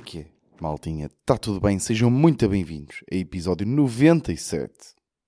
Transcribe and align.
É 0.00 0.02
que 0.02 0.18
é, 0.20 0.26
maltinha? 0.58 1.10
Está 1.20 1.36
tudo 1.36 1.60
bem? 1.60 1.78
Sejam 1.78 2.10
muito 2.10 2.48
bem-vindos 2.48 3.04
a 3.12 3.14
episódio 3.14 3.66
97 3.66 4.72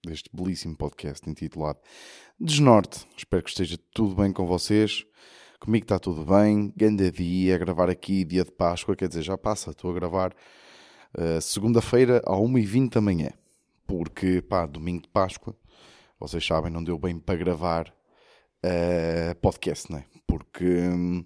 deste 0.03 0.31
belíssimo 0.33 0.75
podcast 0.75 1.29
intitulado 1.29 1.79
Desnorte. 2.41 3.07
Espero 3.15 3.43
que 3.43 3.51
esteja 3.51 3.77
tudo 3.93 4.15
bem 4.15 4.33
com 4.33 4.47
vocês. 4.47 5.05
Comigo 5.61 5.85
está 5.85 5.99
tudo 5.99 6.25
bem. 6.25 6.73
Ganda 6.75 7.13
dia, 7.13 7.55
a 7.55 7.59
gravar 7.59 7.91
aqui 7.91 8.25
dia 8.25 8.47
de 8.47 8.51
Páscoa, 8.51 8.97
quer 8.97 9.09
dizer, 9.09 9.21
já 9.21 9.37
passa. 9.37 9.73
Estou 9.73 9.91
a 9.91 9.95
gravar 9.95 10.35
uh, 11.19 11.39
segunda-feira 11.43 12.23
à 12.25 12.33
1h20 12.33 12.95
da 12.95 13.03
manhã. 13.03 13.31
Porque, 13.87 14.41
pá, 14.41 14.65
domingo 14.65 15.03
de 15.03 15.09
Páscoa, 15.11 15.55
vocês 16.19 16.47
sabem, 16.47 16.73
não 16.73 16.83
deu 16.83 16.99
bem 16.99 17.19
para 17.19 17.37
gravar 17.37 17.95
uh, 18.65 19.35
podcast, 19.43 19.93
não 19.93 19.99
é? 19.99 20.07
Porque 20.27 20.65
hum, 20.65 21.23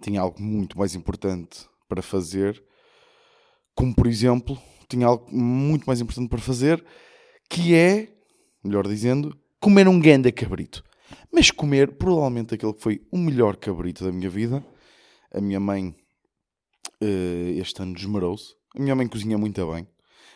tinha 0.00 0.20
algo 0.20 0.40
muito 0.40 0.78
mais 0.78 0.94
importante 0.94 1.66
para 1.88 2.02
fazer, 2.02 2.62
como 3.78 3.94
por 3.94 4.08
exemplo, 4.08 4.60
tinha 4.88 5.06
algo 5.06 5.32
muito 5.32 5.84
mais 5.86 6.00
importante 6.00 6.28
para 6.28 6.40
fazer, 6.40 6.84
que 7.48 7.76
é, 7.76 8.12
melhor 8.64 8.88
dizendo, 8.88 9.38
comer 9.60 9.86
um 9.86 10.00
ganda 10.00 10.32
cabrito. 10.32 10.82
Mas 11.32 11.52
comer 11.52 11.96
provavelmente 11.96 12.52
aquele 12.52 12.72
que 12.72 12.82
foi 12.82 13.00
o 13.12 13.16
melhor 13.16 13.54
cabrito 13.54 14.04
da 14.04 14.10
minha 14.10 14.28
vida. 14.28 14.66
A 15.32 15.40
minha 15.40 15.60
mãe 15.60 15.94
uh, 17.00 17.60
este 17.60 17.80
ano 17.80 17.94
desmarou-se. 17.94 18.52
A 18.76 18.82
minha 18.82 18.96
mãe 18.96 19.06
cozinha 19.06 19.38
muito 19.38 19.64
bem, 19.72 19.86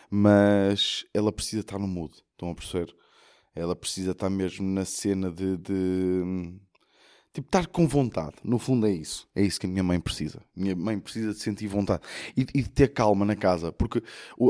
mas 0.08 1.04
ela 1.12 1.32
precisa 1.32 1.62
estar 1.62 1.80
no 1.80 1.88
mood. 1.88 2.14
Estão 2.30 2.48
a 2.48 2.54
perceber? 2.54 2.94
Ela 3.56 3.74
precisa 3.74 4.12
estar 4.12 4.30
mesmo 4.30 4.64
na 4.70 4.84
cena 4.84 5.32
de, 5.32 5.56
de 5.56 6.60
Tipo, 7.32 7.48
estar 7.48 7.66
com 7.66 7.86
vontade. 7.88 8.36
No 8.44 8.58
fundo 8.58 8.86
é 8.86 8.92
isso. 8.92 9.26
É 9.34 9.42
isso 9.42 9.58
que 9.58 9.66
a 9.66 9.68
minha 9.68 9.82
mãe 9.82 9.98
precisa. 9.98 10.42
Minha 10.54 10.76
mãe 10.76 10.98
precisa 10.98 11.32
de 11.32 11.38
sentir 11.40 11.66
vontade. 11.66 12.02
E, 12.36 12.42
e 12.54 12.62
de 12.62 12.68
ter 12.68 12.88
calma 12.88 13.24
na 13.24 13.34
casa. 13.34 13.72
Porque 13.72 14.02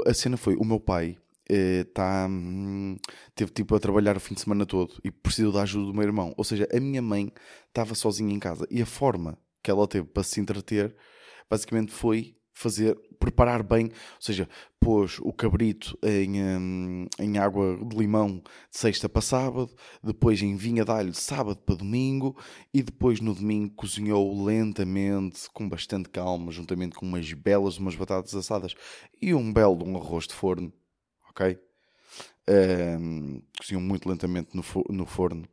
a 0.06 0.14
cena 0.14 0.36
foi, 0.36 0.56
o 0.56 0.64
meu 0.64 0.80
pai. 0.80 1.16
Eh, 1.48 1.84
hum, 2.28 2.96
teve 3.34 3.52
tipo 3.52 3.74
a 3.74 3.80
trabalhar 3.80 4.16
o 4.16 4.20
fim 4.20 4.34
de 4.34 4.40
semana 4.40 4.64
todo 4.64 4.94
e 5.04 5.10
precisou 5.10 5.52
da 5.52 5.62
ajuda 5.62 5.86
do 5.86 5.94
meu 5.94 6.02
irmão. 6.02 6.34
Ou 6.36 6.44
seja, 6.44 6.66
a 6.72 6.80
minha 6.80 7.02
mãe 7.02 7.32
estava 7.68 7.94
sozinha 7.94 8.34
em 8.34 8.38
casa. 8.38 8.66
E 8.70 8.82
a 8.82 8.86
forma 8.86 9.38
que 9.62 9.70
ela 9.70 9.86
teve 9.86 10.06
para 10.08 10.22
se 10.24 10.40
entreter, 10.40 10.94
basicamente 11.48 11.92
foi 11.92 12.34
fazer, 12.62 12.96
preparar 13.18 13.62
bem, 13.62 13.86
ou 13.86 14.20
seja, 14.20 14.48
pôs 14.80 15.18
o 15.20 15.32
cabrito 15.32 15.98
em, 16.02 16.42
hum, 16.42 17.06
em 17.18 17.38
água 17.38 17.76
de 17.76 17.96
limão 17.96 18.38
de 18.38 18.42
sexta 18.70 19.08
para 19.08 19.22
sábado, 19.22 19.74
depois 20.02 20.40
em 20.42 20.56
vinha 20.56 20.84
de 20.84 20.90
alho 20.90 21.10
de 21.10 21.20
sábado 21.20 21.56
para 21.58 21.76
domingo 21.76 22.36
e 22.72 22.82
depois 22.82 23.20
no 23.20 23.34
domingo 23.34 23.74
cozinhou 23.74 24.44
lentamente, 24.44 25.48
com 25.52 25.68
bastante 25.68 26.08
calma, 26.08 26.50
juntamente 26.52 26.96
com 26.96 27.06
umas 27.06 27.32
belas, 27.32 27.78
umas 27.78 27.94
batatas 27.94 28.34
assadas 28.34 28.74
e 29.20 29.34
um 29.34 29.52
belo 29.52 29.84
um 29.84 29.96
arroz 29.96 30.26
de 30.26 30.34
forno, 30.34 30.72
ok? 31.30 31.58
Um, 32.48 33.40
cozinhou 33.58 33.82
muito 33.82 34.08
lentamente 34.08 34.56
no, 34.56 34.64
no 34.90 35.06
forno 35.06 35.48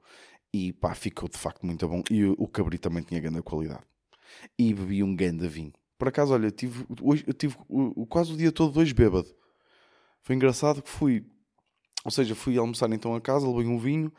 e 0.51 0.73
pá, 0.73 0.95
ficou 0.95 1.29
de 1.29 1.37
facto 1.37 1.65
muito 1.65 1.87
bom. 1.87 2.03
E 2.09 2.25
o, 2.25 2.35
o 2.37 2.47
cabrito 2.47 2.89
também 2.89 3.03
tinha 3.03 3.19
grande 3.21 3.41
qualidade. 3.41 3.83
E 4.57 4.73
bebi 4.73 5.03
um 5.03 5.15
grande 5.15 5.47
vinho. 5.47 5.73
Por 5.99 6.07
acaso, 6.07 6.33
olha, 6.33 6.49
tive, 6.49 6.85
hoje, 7.01 7.25
eu 7.27 7.33
tive 7.33 7.57
o, 7.67 8.07
quase 8.07 8.31
o 8.31 8.37
dia 8.37 8.53
todo 8.53 8.71
dois 8.71 8.93
bêbado. 8.93 9.27
Foi 10.21 10.33
engraçado 10.33 10.81
que 10.81 10.89
fui, 10.89 11.25
ou 12.05 12.09
seja, 12.09 12.33
fui 12.33 12.57
almoçar 12.57 12.89
então 12.93 13.13
a 13.13 13.19
casa, 13.19 13.45
levei 13.45 13.67
um 13.67 13.77
vinho, 13.77 14.09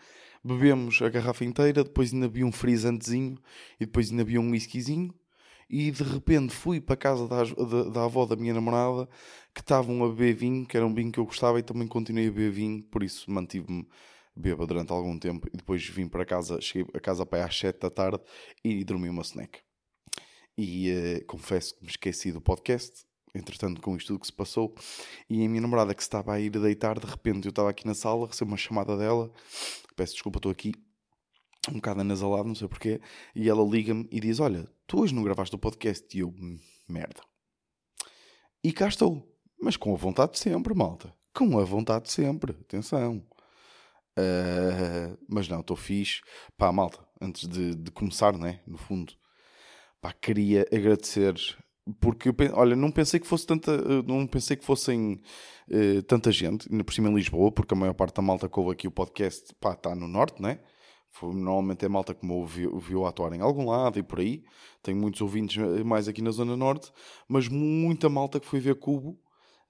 bebemos 0.45 1.01
a 1.01 1.09
garrafa 1.09 1.43
inteira, 1.43 1.83
depois 1.83 2.13
ainda 2.13 2.29
vi 2.29 2.45
um 2.45 2.53
frisantezinho 2.53 3.39
e 3.81 3.87
depois 3.87 4.11
ainda 4.11 4.23
vi 4.23 4.39
um 4.39 4.51
whiskyzinho. 4.51 5.15
E 5.71 5.91
de 5.91 6.03
repente 6.03 6.53
fui 6.53 6.83
para 6.83 6.95
a 6.95 6.99
casa 6.99 7.27
da, 7.27 7.45
da, 7.45 7.85
da 7.85 8.05
avó 8.05 8.27
da 8.27 8.37
minha 8.37 8.53
namorada 8.53 9.09
que 9.55 9.63
estavam 9.63 10.05
a 10.05 10.09
beber 10.09 10.35
vinho, 10.35 10.67
que 10.67 10.77
era 10.77 10.87
um 10.87 10.93
vinho 10.93 11.11
que 11.11 11.19
eu 11.19 11.25
gostava 11.25 11.59
e 11.59 11.63
também 11.63 11.89
continuei 11.89 12.29
a 12.29 12.31
beber 12.31 12.51
vinho, 12.51 12.83
por 12.83 13.03
isso 13.03 13.31
mantive-me 13.31 13.89
bêbado 14.37 14.67
durante 14.67 14.93
algum 14.93 15.19
tempo 15.19 15.49
e 15.51 15.57
depois 15.57 15.83
vim 15.89 16.09
para 16.09 16.27
casa, 16.27 16.61
cheguei 16.61 16.87
a 16.93 17.01
casa 17.01 17.25
para 17.25 17.47
às 17.47 17.59
7 17.59 17.79
da 17.81 17.89
tarde 17.89 18.21
e 18.63 18.85
dormi 18.85 19.09
uma 19.09 19.23
snack 19.23 19.61
e 20.57 20.93
uh, 20.93 21.25
confesso 21.27 21.75
que 21.77 21.83
me 21.83 21.91
esqueci 21.91 22.33
do 22.33 22.41
podcast, 22.41 23.05
entretanto, 23.35 23.81
com 23.81 23.97
isto 23.97 24.09
tudo 24.09 24.21
que 24.21 24.27
se 24.27 24.33
passou, 24.33 24.75
e 25.29 25.45
a 25.45 25.49
minha 25.49 25.61
namorada 25.61 25.95
que 25.95 26.03
estava 26.03 26.35
a 26.35 26.41
ir 26.41 26.51
deitar, 26.51 26.99
de 26.99 27.07
repente 27.07 27.47
eu 27.47 27.51
estava 27.51 27.71
aqui 27.71 27.87
na 27.87 27.95
sala, 27.95 28.27
recebo 28.27 28.51
uma 28.51 28.57
chamada 28.57 28.97
dela, 28.97 29.31
peço 29.97 30.15
desculpa, 30.15 30.39
estou 30.39 30.53
aqui 30.53 30.73
um 31.69 31.75
bocado 31.75 32.01
anasalado, 32.01 32.49
não 32.49 32.55
sei 32.55 32.69
porquê, 32.69 33.01
e 33.35 33.49
ela 33.49 33.63
liga-me 33.63 34.09
e 34.11 34.21
diz: 34.21 34.41
Olha, 34.41 34.67
tu 34.87 35.01
hoje 35.01 35.15
não 35.15 35.23
gravaste 35.23 35.55
o 35.55 35.59
podcast? 35.59 36.17
E 36.17 36.21
eu, 36.21 36.29
hum, 36.29 36.59
merda. 36.89 37.21
E 38.63 38.73
cá 38.73 38.89
estou, 38.89 39.27
mas 39.61 39.77
com 39.77 39.93
a 39.95 39.97
vontade 39.97 40.33
de 40.33 40.39
sempre, 40.39 40.75
malta. 40.75 41.15
Com 41.35 41.59
a 41.59 41.65
vontade 41.65 42.07
de 42.07 42.13
sempre, 42.13 42.53
atenção. 42.53 43.25
Uh, 44.19 45.17
mas 45.29 45.49
não, 45.49 45.61
estou 45.61 45.77
fixe. 45.77 46.21
Pá, 46.57 46.73
malta, 46.73 47.07
antes 47.21 47.49
de, 47.49 47.75
de 47.75 47.91
começar, 47.91 48.37
né? 48.37 48.61
No 48.67 48.77
fundo, 48.77 49.15
pá, 50.01 50.13
queria 50.13 50.67
agradecer 50.73 51.35
porque 51.99 52.31
olha, 52.53 52.77
não 52.77 52.91
pensei 52.91 53.19
que 53.19 53.27
fosse 53.27 53.47
tanta, 53.47 53.73
eh, 53.73 54.03
não 54.07 54.27
pensei 54.27 54.57
que 54.57 54.65
fossem 54.65 55.21
uh, 55.69 56.03
tanta 56.03 56.31
gente, 56.31 56.69
ainda 56.71 56.85
por 56.85 56.93
cima 56.93 57.09
em 57.09 57.15
Lisboa, 57.15 57.51
porque 57.51 57.75
a 57.75 57.77
maior 57.77 57.95
parte 57.95 58.17
da 58.17 58.23
malta 58.23 58.49
que 58.49 58.59
ouve 58.61 58.73
aqui 58.73 58.87
o 58.87 58.91
podcast, 58.91 59.55
pá, 59.61 59.73
está 59.73 59.95
no 59.95 60.07
norte, 60.07 60.41
né? 60.41 60.61
Normalmente 61.23 61.85
é 61.85 61.89
malta 61.89 62.15
que 62.15 62.25
me 62.25 62.33
ouviu, 62.33 62.73
ouviu 62.73 63.05
atuar 63.05 63.33
em 63.33 63.41
algum 63.41 63.69
lado 63.69 63.99
e 63.99 64.03
por 64.03 64.21
aí. 64.21 64.45
Tenho 64.83 64.97
muitos 64.97 65.21
ouvintes 65.21 65.61
eh, 65.61 65.83
mais 65.83 66.07
aqui 66.07 66.23
na 66.23 66.31
zona 66.31 66.57
norte, 66.57 66.93
mas 67.29 67.49
muita 67.49 68.09
malta 68.09 68.39
que 68.39 68.47
foi 68.47 68.61
ver 68.61 68.77
Cubo 68.77 69.19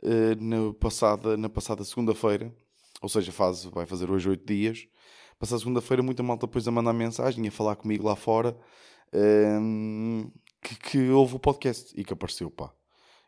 uh, 0.03 0.37
na 0.39 0.75
passada, 0.75 1.37
na 1.37 1.49
passada 1.49 1.85
segunda-feira, 1.85 2.55
ou 3.01 3.09
seja, 3.09 3.33
faz, 3.33 3.65
vai 3.65 3.87
fazer 3.87 4.11
hoje 4.11 4.29
oito 4.29 4.47
dias. 4.47 4.87
Passada 5.39 5.59
segunda-feira, 5.61 6.03
muita 6.03 6.23
malta 6.23 6.47
depois 6.47 6.69
a 6.69 6.71
mandar 6.71 6.93
mensagem, 6.93 7.47
a 7.49 7.51
falar 7.51 7.77
comigo 7.77 8.07
lá 8.07 8.15
fora 8.15 8.55
um, 9.15 10.31
que, 10.63 10.77
que 10.77 11.11
houve 11.11 11.37
o 11.37 11.41
podcast 11.41 11.93
e 11.99 12.05
que 12.05 12.13
apareceu, 12.13 12.51
pá. 12.51 12.73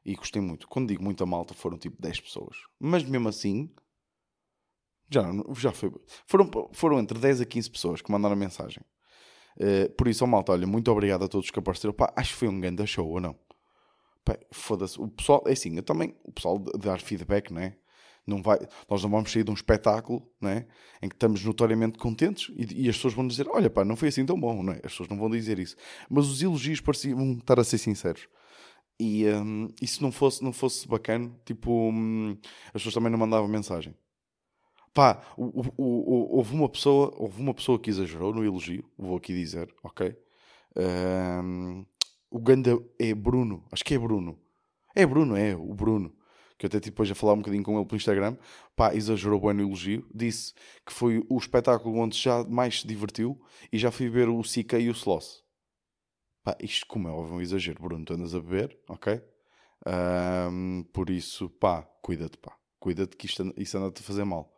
E 0.05 0.15
gostei 0.15 0.43
muito. 0.43 0.67
Quando 0.69 0.89
digo 0.89 1.03
muita 1.03 1.25
malta, 1.25 1.55
foram 1.55 1.79
tipo 1.79 2.01
10 2.01 2.21
pessoas. 2.21 2.57
Mas 2.79 3.05
mesmo 3.05 3.29
assim, 3.29 3.73
já, 5.11 5.23
já 5.57 5.73
foi. 5.73 5.93
Foram, 6.27 6.51
foram 6.73 6.99
entre 6.99 7.19
10 7.19 7.43
a 7.43 7.45
15 7.45 7.71
pessoas 7.71 8.03
que 8.03 8.11
mandaram 8.11 8.35
mensagem. 8.35 8.83
Uh, 9.57 9.93
por 9.97 10.09
isso, 10.09 10.25
oh, 10.25 10.27
malta, 10.27 10.53
olha, 10.53 10.67
muito 10.67 10.91
obrigado 10.91 11.25
a 11.25 11.29
todos 11.29 11.51
que 11.51 11.59
apareceram. 11.59 11.93
Pá, 11.95 12.13
acho 12.17 12.33
que 12.33 12.39
foi 12.39 12.49
um 12.49 12.59
grande 12.59 12.87
show, 12.87 13.09
ou 13.09 13.21
não? 13.21 13.39
Foda-se. 14.53 15.01
O 15.01 15.09
pessoal, 15.09 15.43
é 15.47 15.53
assim, 15.53 15.77
eu 15.77 15.83
também, 15.83 16.17
o 16.25 16.33
pessoal 16.33 16.59
dar 16.59 17.01
feedback, 17.01 17.53
não 17.53 17.61
é? 17.61 17.77
Não 18.27 18.41
vai, 18.41 18.59
nós 18.89 19.03
não 19.03 19.11
vamos 19.11 19.33
sair 19.33 19.43
de 19.43 19.51
um 19.51 19.55
espetáculo 19.55 20.23
né, 20.41 20.67
em 21.03 21.09
que 21.09 21.15
estamos 21.17 21.45
notoriamente 21.45 21.99
contentes 21.99 22.53
e, 22.55 22.85
e, 22.85 22.89
as 22.89 22.97
pessoas 22.97 23.15
vão 23.15 23.27
dizer: 23.27 23.49
Olha, 23.49 23.69
pá, 23.69 23.85
não 23.85 23.97
foi 23.97 24.09
assim 24.09 24.25
tão 24.25 24.39
bom. 24.39 24.71
É? 24.71 24.77
As 24.77 24.93
pessoas 24.93 25.09
não 25.09 25.19
vão 25.19 25.29
dizer 25.29 25.59
isso. 25.59 25.77
Mas 26.09 26.29
os 26.29 26.41
elogios 26.41 26.81
pareciam 26.81 27.33
estar 27.33 27.59
a 27.59 27.65
ser 27.65 27.79
sinceros. 27.79 28.29
E, 29.01 29.27
um, 29.27 29.69
e 29.81 29.87
se 29.87 30.01
não 30.01 30.13
fosse, 30.13 30.45
não 30.45 30.53
fosse 30.53 30.87
bacana, 30.87 31.33
tipo, 31.45 31.73
um, 31.73 32.39
as 32.67 32.75
pessoas 32.75 32.95
também 32.95 33.11
não 33.11 33.19
mandavam 33.19 33.49
mensagem. 33.49 33.95
Pá, 34.95 35.23
o, 35.37 35.61
o, 35.61 35.73
o, 35.77 36.37
houve, 36.37 36.55
uma 36.55 36.69
pessoa, 36.69 37.13
houve 37.17 37.41
uma 37.41 37.55
pessoa 37.55 37.79
que 37.81 37.91
exagerou 37.91 38.33
no 38.33 38.45
elogio, 38.45 38.85
vou 38.97 39.17
aqui 39.17 39.35
dizer, 39.35 39.75
ok? 39.83 40.15
Um, 40.77 41.85
o 42.31 42.39
Ganda 42.39 42.79
é 42.99 43.15
Bruno, 43.15 43.65
acho 43.73 43.85
que 43.85 43.95
é 43.95 43.99
Bruno. 43.99 44.39
É 44.95 45.05
Bruno, 45.07 45.35
é, 45.35 45.57
o 45.57 45.75
Bruno 45.75 46.15
que 46.63 46.67
eu 46.67 46.69
até 46.69 46.79
depois 46.79 47.11
a 47.11 47.15
falar 47.15 47.33
um 47.33 47.39
bocadinho 47.39 47.65
com 47.65 47.77
ele 47.77 47.85
pelo 47.85 47.97
Instagram, 47.97 48.37
pá, 48.77 48.95
exagerou 48.95 49.41
bem 49.41 49.53
no 49.53 49.63
elogio, 49.63 50.07
disse 50.15 50.55
que 50.87 50.93
foi 50.93 51.27
o 51.29 51.37
espetáculo 51.37 51.99
onde 51.99 52.17
já 52.17 52.45
mais 52.45 52.83
se 52.83 52.87
divertiu 52.87 53.41
e 53.73 53.79
já 53.79 53.91
fui 53.91 54.09
ver 54.09 54.29
o 54.29 54.41
Sika 54.45 54.79
e 54.79 54.89
o 54.89 54.93
Sloss. 54.93 55.43
Pá, 56.45 56.57
isto 56.61 56.87
como 56.87 57.09
é 57.09 57.11
óbvio 57.11 57.35
um 57.35 57.41
exagero, 57.41 57.83
Bruno, 57.83 58.05
tu 58.05 58.15
andas 58.15 58.33
a 58.33 58.41
beber, 58.41 58.79
ok? 58.89 59.21
Um, 59.85 60.85
por 60.93 61.11
isso, 61.11 61.51
pá, 61.51 61.83
cuida-te, 62.01 62.39
pá, 62.39 62.57
cuida-te 62.79 63.17
que 63.17 63.27
isto, 63.27 63.53
isso 63.57 63.77
anda-te 63.77 64.01
a 64.01 64.05
fazer 64.05 64.23
mal. 64.23 64.55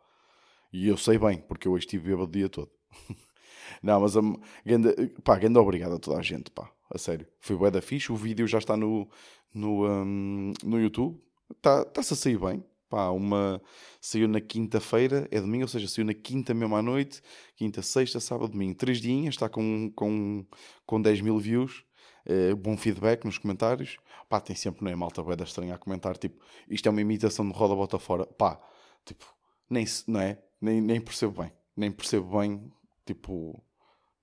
E 0.71 0.87
eu 0.87 0.97
sei 0.97 1.17
bem, 1.17 1.39
porque 1.39 1.67
eu 1.67 1.71
hoje 1.71 1.85
estive 1.85 2.09
bêbado 2.09 2.29
o 2.29 2.31
dia 2.31 2.47
todo. 2.47 2.69
Não, 3.81 3.99
mas 3.99 4.15
um, 4.15 4.35
ganda, 4.63 4.93
pá, 5.23 5.39
ganda 5.39 5.59
obrigado 5.59 5.95
a 5.95 5.99
toda 5.99 6.19
a 6.19 6.21
gente, 6.21 6.51
pá, 6.51 6.71
a 6.93 6.99
sério. 6.99 7.25
Foi 7.39 7.55
bué 7.55 7.71
da 7.71 7.81
fixe, 7.81 8.11
o 8.11 8.15
vídeo 8.15 8.45
já 8.45 8.59
está 8.59 8.77
no, 8.77 9.09
no, 9.51 9.87
um, 9.87 10.53
no 10.63 10.79
YouTube, 10.79 11.19
Está-se 11.51 11.91
tá 11.91 12.01
a 12.01 12.03
sair 12.03 12.37
bem. 12.39 12.63
Pá, 12.89 13.09
uma 13.09 13.61
saiu 13.99 14.27
na 14.27 14.39
quinta-feira, 14.39 15.27
é 15.31 15.41
domingo, 15.41 15.63
ou 15.63 15.67
seja, 15.67 15.87
saiu 15.87 16.05
na 16.05 16.13
quinta 16.13 16.53
mesmo 16.53 16.75
à 16.75 16.81
noite, 16.81 17.21
quinta, 17.55 17.81
sexta, 17.81 18.19
sábado, 18.19 18.51
domingo, 18.51 18.75
três 18.75 19.01
dias, 19.01 19.33
está 19.33 19.49
com, 19.49 19.91
com, 19.95 20.45
com 20.85 21.01
10 21.01 21.21
mil 21.21 21.39
views, 21.39 21.83
é, 22.25 22.53
bom 22.53 22.77
feedback 22.77 23.25
nos 23.25 23.37
comentários. 23.37 23.97
Pá, 24.29 24.39
tem 24.39 24.55
sempre, 24.55 24.83
não 24.83 24.91
é, 24.91 24.95
malta 24.95 25.21
boeda 25.23 25.43
estranha 25.43 25.75
a 25.75 25.77
comentar, 25.77 26.17
tipo, 26.17 26.43
isto 26.69 26.87
é 26.87 26.91
uma 26.91 27.01
imitação 27.01 27.47
de 27.47 27.55
roda 27.55 27.75
bota 27.75 27.97
fora. 27.99 28.25
Pá, 28.27 28.59
tipo, 29.03 29.25
nem, 29.69 29.85
não 30.07 30.19
é, 30.19 30.41
nem, 30.61 30.79
nem 30.81 31.01
percebo 31.01 31.41
bem, 31.41 31.51
nem 31.75 31.91
percebo 31.91 32.39
bem, 32.39 32.71
tipo, 33.05 33.61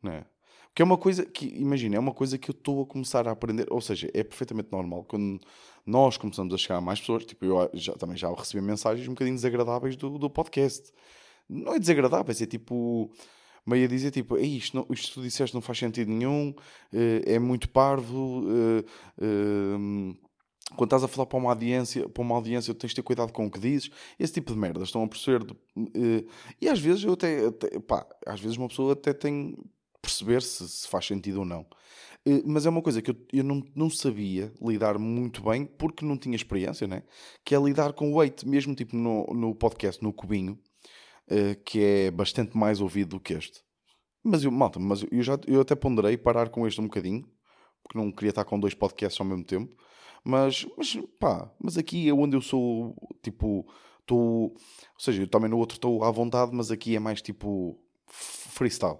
não 0.02 0.12
é. 0.12 0.31
Que 0.74 0.82
é 0.82 0.84
uma 0.84 0.96
coisa 0.96 1.24
que, 1.26 1.46
imagina, 1.46 1.96
é 1.96 1.98
uma 1.98 2.14
coisa 2.14 2.38
que 2.38 2.50
eu 2.50 2.54
estou 2.54 2.82
a 2.82 2.86
começar 2.86 3.28
a 3.28 3.32
aprender. 3.32 3.66
Ou 3.70 3.80
seja, 3.80 4.10
é 4.14 4.24
perfeitamente 4.24 4.70
normal 4.72 5.04
quando 5.04 5.40
nós 5.84 6.16
começamos 6.16 6.54
a 6.54 6.56
chegar 6.56 6.76
a 6.78 6.80
mais 6.80 7.00
pessoas. 7.00 7.24
Tipo, 7.26 7.44
eu 7.44 7.70
já, 7.74 7.92
também 7.94 8.16
já 8.16 8.32
recebi 8.32 8.62
mensagens 8.64 9.06
um 9.06 9.12
bocadinho 9.12 9.36
desagradáveis 9.36 9.96
do, 9.96 10.18
do 10.18 10.30
podcast. 10.30 10.90
Não 11.48 11.74
é 11.74 11.78
desagradáveis, 11.78 12.40
é 12.40 12.46
tipo 12.46 13.10
meio 13.66 13.84
a 13.84 13.88
dizer 13.88 14.10
tipo, 14.10 14.36
isto, 14.38 14.76
não, 14.76 14.86
isto 14.90 15.14
tu 15.14 15.22
disseste 15.22 15.54
não 15.54 15.60
faz 15.60 15.78
sentido 15.78 16.10
nenhum, 16.10 16.54
eh, 16.92 17.22
é 17.34 17.38
muito 17.38 17.68
parvo, 17.68 18.44
eh, 18.48 18.84
eh, 19.20 20.14
quando 20.76 20.88
estás 20.88 21.04
a 21.04 21.08
falar 21.08 21.26
para 21.26 21.38
uma 21.38 21.50
audiência, 21.50 22.08
para 22.08 22.22
uma 22.22 22.34
audiência 22.34 22.74
tens 22.74 22.90
de 22.90 22.96
ter 22.96 23.02
cuidado 23.02 23.32
com 23.32 23.46
o 23.46 23.50
que 23.50 23.60
dizes, 23.60 23.90
esse 24.18 24.32
tipo 24.32 24.52
de 24.52 24.58
merdas, 24.58 24.84
estão 24.88 25.04
a 25.04 25.08
perceber? 25.08 25.44
E 26.60 26.68
às 26.68 26.80
vezes 26.80 27.04
eu 27.04 27.12
até, 27.12 27.46
até 27.46 27.78
pá, 27.80 28.06
às 28.26 28.40
vezes 28.40 28.56
uma 28.56 28.68
pessoa 28.68 28.94
até 28.94 29.12
tem 29.12 29.56
perceber 30.02 30.42
se, 30.42 30.68
se 30.68 30.88
faz 30.88 31.06
sentido 31.06 31.38
ou 31.38 31.44
não. 31.46 31.64
Mas 32.44 32.66
é 32.66 32.68
uma 32.70 32.82
coisa 32.82 33.00
que 33.00 33.10
eu, 33.10 33.16
eu 33.32 33.44
não, 33.44 33.62
não 33.74 33.88
sabia 33.88 34.52
lidar 34.60 34.98
muito 34.98 35.42
bem 35.42 35.64
porque 35.64 36.04
não 36.04 36.18
tinha 36.18 36.36
experiência, 36.36 36.86
né? 36.86 37.02
Que 37.44 37.54
é 37.54 37.58
lidar 37.58 37.92
com 37.94 38.12
o 38.12 38.16
weight, 38.16 38.46
mesmo 38.46 38.74
tipo 38.74 38.96
no, 38.96 39.24
no 39.26 39.54
podcast, 39.54 40.02
no 40.02 40.12
Cubinho, 40.12 40.58
que 41.64 41.82
é 41.82 42.10
bastante 42.10 42.56
mais 42.56 42.80
ouvido 42.80 43.10
do 43.16 43.20
que 43.20 43.34
este. 43.34 43.62
Mas 44.22 44.44
eu, 44.44 44.52
malta, 44.52 44.78
mas 44.78 45.04
eu, 45.10 45.22
já, 45.22 45.38
eu 45.46 45.60
até 45.60 45.74
ponderei 45.74 46.16
parar 46.16 46.48
com 46.48 46.66
este 46.66 46.80
um 46.80 46.84
bocadinho, 46.84 47.28
porque 47.82 47.98
não 47.98 48.12
queria 48.12 48.30
estar 48.30 48.44
com 48.44 48.58
dois 48.58 48.74
podcasts 48.74 49.20
ao 49.20 49.26
mesmo 49.26 49.44
tempo. 49.44 49.74
Mas, 50.24 50.64
mas 50.76 50.96
pá, 51.18 51.50
mas 51.58 51.76
aqui 51.76 52.08
é 52.08 52.14
onde 52.14 52.36
eu 52.36 52.40
sou, 52.40 52.94
tipo, 53.20 53.66
estou. 54.00 54.52
Ou 54.52 54.56
seja, 54.98 55.22
eu 55.22 55.26
também 55.26 55.50
no 55.50 55.58
outro 55.58 55.76
estou 55.76 56.04
à 56.04 56.10
vontade, 56.10 56.52
mas 56.54 56.70
aqui 56.70 56.94
é 56.94 57.00
mais 57.00 57.20
tipo 57.20 57.76
freestyle. 58.06 58.98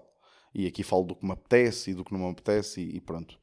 E 0.53 0.67
aqui 0.67 0.83
falo 0.83 1.03
do 1.03 1.15
que 1.15 1.25
me 1.25 1.31
apetece 1.31 1.91
e 1.91 1.93
do 1.93 2.03
que 2.03 2.13
não 2.13 2.19
me 2.19 2.31
apetece 2.31 2.81
e, 2.81 2.97
e 2.97 3.01
pronto. 3.01 3.39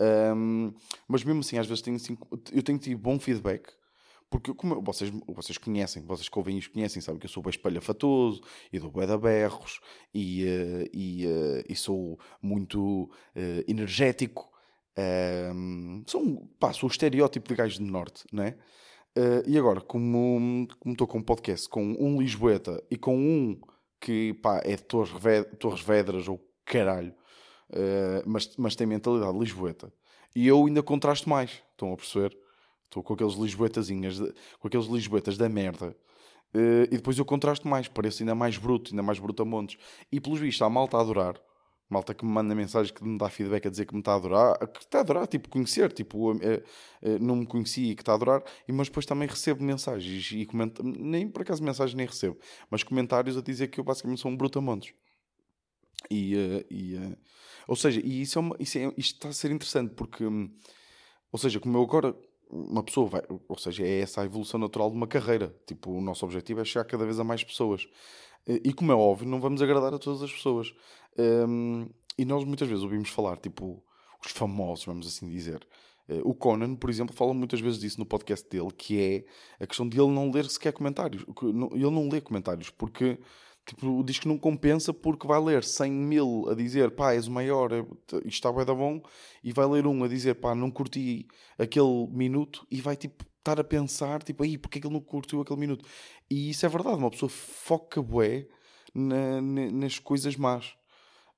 Um, 0.00 0.72
mas 1.08 1.24
mesmo 1.24 1.40
assim, 1.40 1.58
às 1.58 1.66
vezes 1.66 1.82
tenho, 1.82 1.96
assim, 1.96 2.16
eu 2.52 2.62
tenho 2.62 2.78
tido 2.78 2.98
bom 2.98 3.18
feedback 3.18 3.72
porque 4.28 4.52
como 4.54 4.82
vocês, 4.82 5.10
vocês 5.28 5.56
conhecem, 5.56 6.02
vocês 6.04 6.28
que 6.28 6.38
ouvem 6.38 6.60
conhecem, 6.60 7.00
sabem 7.00 7.20
que 7.20 7.26
eu 7.26 7.30
sou 7.30 7.42
bem 7.42 7.50
espalhafatoso 7.50 8.42
e 8.72 8.78
dou 8.78 8.90
bué 8.90 9.06
de 9.06 9.16
berros 9.16 9.80
e, 10.12 10.44
uh, 10.44 10.90
e, 10.92 11.26
uh, 11.26 11.64
e, 11.68 11.76
sou 11.76 12.18
muito 12.42 13.04
uh, 13.04 13.64
energético. 13.68 14.50
Um, 15.54 16.02
sou, 16.06 16.48
pá, 16.58 16.72
sou 16.72 16.88
o 16.88 16.92
estereótipo 16.92 17.48
de 17.48 17.54
gajo 17.54 17.78
do 17.78 17.84
norte, 17.84 18.24
né? 18.32 18.56
e 19.46 19.56
agora, 19.56 19.80
como 19.80 20.68
estou 20.84 21.06
com 21.06 21.18
um 21.18 21.22
podcast 21.22 21.70
com 21.70 21.82
um 21.98 22.20
Lisboeta 22.20 22.84
e 22.90 22.98
com 22.98 23.16
um 23.16 23.58
que 24.00 24.34
pá, 24.34 24.60
é 24.64 24.76
de 24.76 24.82
Torres, 24.82 25.12
Torres 25.58 25.80
Vedras 25.80 26.28
ou 26.28 26.40
caralho, 26.64 27.14
mas, 28.26 28.56
mas 28.56 28.76
tem 28.76 28.86
mentalidade 28.86 29.38
Lisboeta, 29.38 29.92
e 30.34 30.46
eu 30.46 30.66
ainda 30.66 30.82
contrasto 30.82 31.28
mais, 31.30 31.62
estão 31.72 31.92
a 31.92 31.96
perceber? 31.96 32.36
Estou 32.84 33.02
com 33.02 33.14
aqueles 33.14 33.34
lisboetazinhas, 33.34 34.18
com 34.58 34.68
aqueles 34.68 34.86
lisboetas 34.86 35.36
da 35.36 35.48
merda. 35.48 35.96
Uh, 36.54 36.84
e 36.84 36.96
depois 36.96 37.18
eu 37.18 37.24
contrasto 37.24 37.66
mais, 37.66 37.88
pareço 37.88 38.22
ainda 38.22 38.34
mais 38.34 38.56
bruto, 38.56 38.90
ainda 38.92 39.02
mais 39.02 39.18
brutamontes. 39.18 39.76
E 40.10 40.20
pelos 40.20 40.38
vistos, 40.38 40.62
há 40.62 40.70
malta 40.70 40.96
a 40.96 41.00
adorar. 41.00 41.40
Malta 41.88 42.14
que 42.14 42.24
me 42.24 42.32
manda 42.32 42.54
mensagem 42.54 42.92
que 42.92 43.04
me 43.04 43.16
dá 43.16 43.28
feedback 43.28 43.66
a 43.66 43.70
dizer 43.70 43.86
que 43.86 43.94
me 43.94 44.00
está 44.00 44.12
a 44.12 44.16
adorar, 44.16 44.58
que 44.68 44.80
está 44.80 44.98
a 44.98 45.00
adorar, 45.02 45.26
tipo, 45.26 45.48
conhecer, 45.48 45.92
tipo, 45.92 46.32
uh, 46.32 46.36
uh, 46.36 47.18
não 47.20 47.36
me 47.36 47.46
conhecia 47.46 47.92
e 47.92 47.94
que 47.94 48.02
está 48.02 48.12
a 48.12 48.14
adorar, 48.16 48.42
mas 48.68 48.88
depois 48.88 49.06
também 49.06 49.28
recebo 49.28 49.62
mensagens 49.62 50.32
e 50.32 50.44
comenta, 50.46 50.82
nem 50.82 51.28
por 51.28 51.42
acaso 51.42 51.62
mensagens 51.62 51.94
nem 51.94 52.06
recebo, 52.06 52.38
mas 52.70 52.82
comentários 52.82 53.36
a 53.36 53.40
dizer 53.40 53.68
que 53.68 53.78
eu 53.78 53.84
basicamente 53.84 54.20
sou 54.20 54.30
um 54.30 54.36
brutamontes. 54.36 54.92
E, 56.10 56.34
e 56.70 57.16
ou 57.66 57.74
seja, 57.74 58.00
e 58.04 58.22
isso, 58.22 58.38
é 58.38 58.40
uma, 58.40 58.56
isso, 58.60 58.78
é, 58.78 58.92
isto 58.96 59.14
está 59.14 59.28
a 59.28 59.32
ser 59.32 59.50
interessante 59.50 59.94
porque, 59.94 60.24
hum, 60.24 60.50
ou 61.32 61.38
seja, 61.38 61.58
como 61.58 61.76
eu 61.76 61.82
agora 61.82 62.16
uma 62.48 62.82
pessoa 62.82 63.08
vai, 63.08 63.22
ou 63.48 63.58
seja, 63.58 63.84
é 63.84 64.00
essa 64.00 64.22
a 64.22 64.24
evolução 64.24 64.58
natural 64.60 64.90
de 64.90 64.96
uma 64.96 65.06
carreira. 65.06 65.54
Tipo, 65.66 65.90
o 65.90 66.00
nosso 66.00 66.24
objetivo 66.24 66.60
é 66.60 66.64
chegar 66.64 66.84
cada 66.84 67.04
vez 67.04 67.18
a 67.18 67.24
mais 67.24 67.42
pessoas. 67.42 67.88
E 68.46 68.72
como 68.72 68.92
é 68.92 68.94
óbvio, 68.94 69.28
não 69.28 69.40
vamos 69.40 69.60
agradar 69.60 69.92
a 69.92 69.98
todas 69.98 70.22
as 70.22 70.32
pessoas. 70.32 70.72
Um, 71.18 71.88
e 72.18 72.24
nós 72.24 72.44
muitas 72.44 72.68
vezes 72.68 72.82
ouvimos 72.82 73.08
falar, 73.10 73.36
tipo, 73.38 73.82
os 74.24 74.32
famosos, 74.32 74.84
vamos 74.84 75.06
assim 75.06 75.28
dizer. 75.28 75.66
Eh, 76.08 76.20
o 76.24 76.34
Conan, 76.34 76.74
por 76.74 76.88
exemplo, 76.90 77.14
fala 77.14 77.34
muitas 77.34 77.60
vezes 77.60 77.78
disso 77.78 77.98
no 77.98 78.06
podcast 78.06 78.48
dele, 78.48 78.70
que 78.76 79.00
é 79.00 79.64
a 79.64 79.66
questão 79.66 79.88
de 79.88 80.00
ele 80.00 80.10
não 80.10 80.30
ler 80.30 80.46
sequer 80.46 80.72
comentários. 80.72 81.24
Ele 81.42 81.90
não 81.90 82.08
lê 82.08 82.20
comentários, 82.20 82.70
porque 82.70 83.18
tipo, 83.66 84.02
diz 84.04 84.18
que 84.18 84.28
não 84.28 84.38
compensa 84.38 84.94
porque 84.94 85.26
vai 85.26 85.40
ler 85.42 85.64
100 85.64 85.92
mil 85.92 86.48
a 86.48 86.54
dizer 86.54 86.92
pá, 86.92 87.12
és 87.14 87.26
o 87.26 87.32
maior, 87.32 87.72
é, 87.72 87.80
isto 88.18 88.28
está 88.28 88.52
bem 88.52 88.64
da 88.64 88.74
bom, 88.74 89.02
e 89.42 89.52
vai 89.52 89.66
ler 89.66 89.86
um 89.86 90.04
a 90.04 90.08
dizer 90.08 90.36
pá, 90.36 90.54
não 90.54 90.70
curti 90.70 91.26
aquele 91.58 92.06
minuto, 92.10 92.66
e 92.70 92.80
vai 92.80 92.96
tipo 92.96 93.24
estar 93.38 93.60
a 93.60 93.64
pensar, 93.64 94.22
tipo, 94.22 94.42
aí, 94.42 94.58
porque 94.58 94.78
é 94.78 94.80
que 94.80 94.86
ele 94.86 94.94
não 94.94 95.00
curtiu 95.00 95.40
aquele 95.40 95.60
minuto? 95.60 95.84
E 96.28 96.50
isso 96.50 96.66
é 96.66 96.68
verdade, 96.68 96.96
uma 96.96 97.10
pessoa 97.10 97.28
foca 97.28 98.02
bué 98.02 98.48
na, 98.94 99.40
na, 99.40 99.70
nas 99.70 99.98
coisas 99.98 100.36
más. 100.36 100.74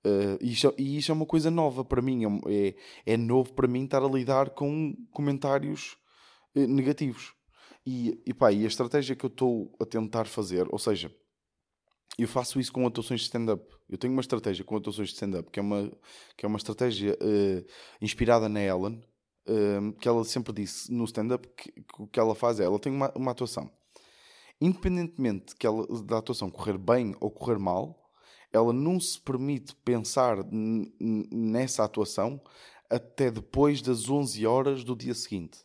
Uh, 0.05 0.39
e, 0.41 0.53
isso, 0.53 0.73
e 0.79 0.97
isso 0.97 1.11
é 1.11 1.15
uma 1.15 1.27
coisa 1.27 1.51
nova 1.51 1.85
para 1.85 2.01
mim, 2.01 2.25
é, 2.25 2.69
é, 2.69 2.75
é 3.15 3.17
novo 3.17 3.53
para 3.53 3.67
mim 3.67 3.85
estar 3.85 4.03
a 4.03 4.09
lidar 4.09 4.51
com 4.51 4.95
comentários 5.11 5.97
uh, 6.55 6.67
negativos. 6.67 7.35
E, 7.85 8.21
e, 8.27 8.35
pá, 8.35 8.53
e 8.53 8.65
a 8.65 8.69
estratégia 8.69 9.17
que 9.17 9.25
eu 9.25 9.29
estou 9.29 9.75
a 9.81 9.85
tentar 9.85 10.27
fazer, 10.27 10.67
ou 10.71 10.79
seja, 10.79 11.13
eu 12.19 12.29
faço 12.29 12.61
isso 12.61 12.73
com 12.73 12.87
atuações 12.87 13.21
de 13.21 13.27
stand-up. 13.27 13.65
Eu 13.89 13.97
tenho 13.97 14.13
uma 14.13 14.21
estratégia 14.21 14.65
com 14.65 14.77
atuações 14.77 15.09
de 15.09 15.15
stand-up 15.15 15.51
que 15.51 15.59
é 15.59 15.63
uma, 15.63 15.91
que 16.37 16.45
é 16.45 16.49
uma 16.49 16.59
estratégia 16.59 17.15
uh, 17.15 17.67
inspirada 18.01 18.49
na 18.49 18.61
Ellen, 18.61 19.03
que 19.99 20.07
ela 20.07 20.23
sempre 20.25 20.53
disse 20.53 20.93
no 20.93 21.05
stand-up 21.05 21.49
que, 21.57 21.73
que 21.73 22.03
o 22.03 22.07
que 22.07 22.21
ela 22.21 22.35
faz 22.35 22.61
é 22.61 22.65
ela 22.65 22.79
tem 22.79 22.93
uma, 22.93 23.11
uma 23.17 23.31
atuação. 23.31 23.73
Independentemente 24.61 25.57
que 25.57 25.67
ela, 25.67 25.87
da 26.05 26.19
atuação 26.19 26.51
correr 26.51 26.77
bem 26.77 27.17
ou 27.19 27.31
correr 27.31 27.59
mal, 27.59 27.98
ela 28.53 28.73
não 28.73 28.99
se 28.99 29.21
permite 29.21 29.75
pensar 29.77 30.39
nessa 30.51 31.85
atuação 31.85 32.41
até 32.91 33.31
depois 33.31 33.83
das 33.83 34.09
11 34.09 34.47
horas 34.47 34.85
do 34.85 34.97
dia 34.97 35.15
seguinte. 35.15 35.59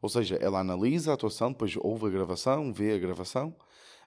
Ou 0.00 0.08
seja, 0.08 0.36
ela 0.36 0.60
analisa 0.60 1.10
a 1.10 1.14
atuação, 1.14 1.52
depois 1.52 1.76
ouve 1.76 2.06
a 2.06 2.10
gravação, 2.10 2.72
vê 2.72 2.92
a 2.92 2.98
gravação 2.98 3.54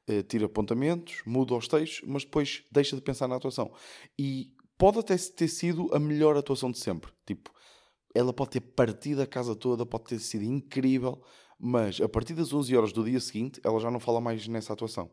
eh, 0.08 0.24
tira 0.24 0.46
apontamentos, 0.46 1.22
muda 1.26 1.54
os 1.54 1.68
textos, 1.68 2.08
mas 2.08 2.24
depois 2.24 2.64
deixa 2.72 2.96
de 2.96 3.02
pensar 3.02 3.28
na 3.28 3.36
atuação. 3.36 3.72
E 4.18 4.54
pode 4.78 5.00
até 5.00 5.18
ter 5.18 5.48
sido 5.48 5.94
a 5.94 6.00
melhor 6.00 6.38
atuação 6.38 6.72
de 6.72 6.80
sempre. 6.80 7.12
Tipo, 7.26 7.52
ela 8.16 8.32
pode 8.32 8.52
ter 8.52 8.62
partido 8.62 9.22
a 9.22 9.28
casa 9.28 9.56
toda, 9.56 9.86
pode 9.86 10.06
ter 10.06 10.20
sido 10.20 10.44
incrível, 10.44 11.22
mas 11.60 12.00
a 12.00 12.08
partir 12.08 12.34
das 12.34 12.54
11 12.54 12.76
horas 12.76 12.94
do 12.94 13.04
dia 13.04 13.20
seguinte, 13.20 13.60
ela 13.64 13.80
já 13.80 13.92
não 13.92 14.00
fala 14.00 14.22
mais 14.22 14.48
nessa 14.48 14.74
atuação. 14.74 15.12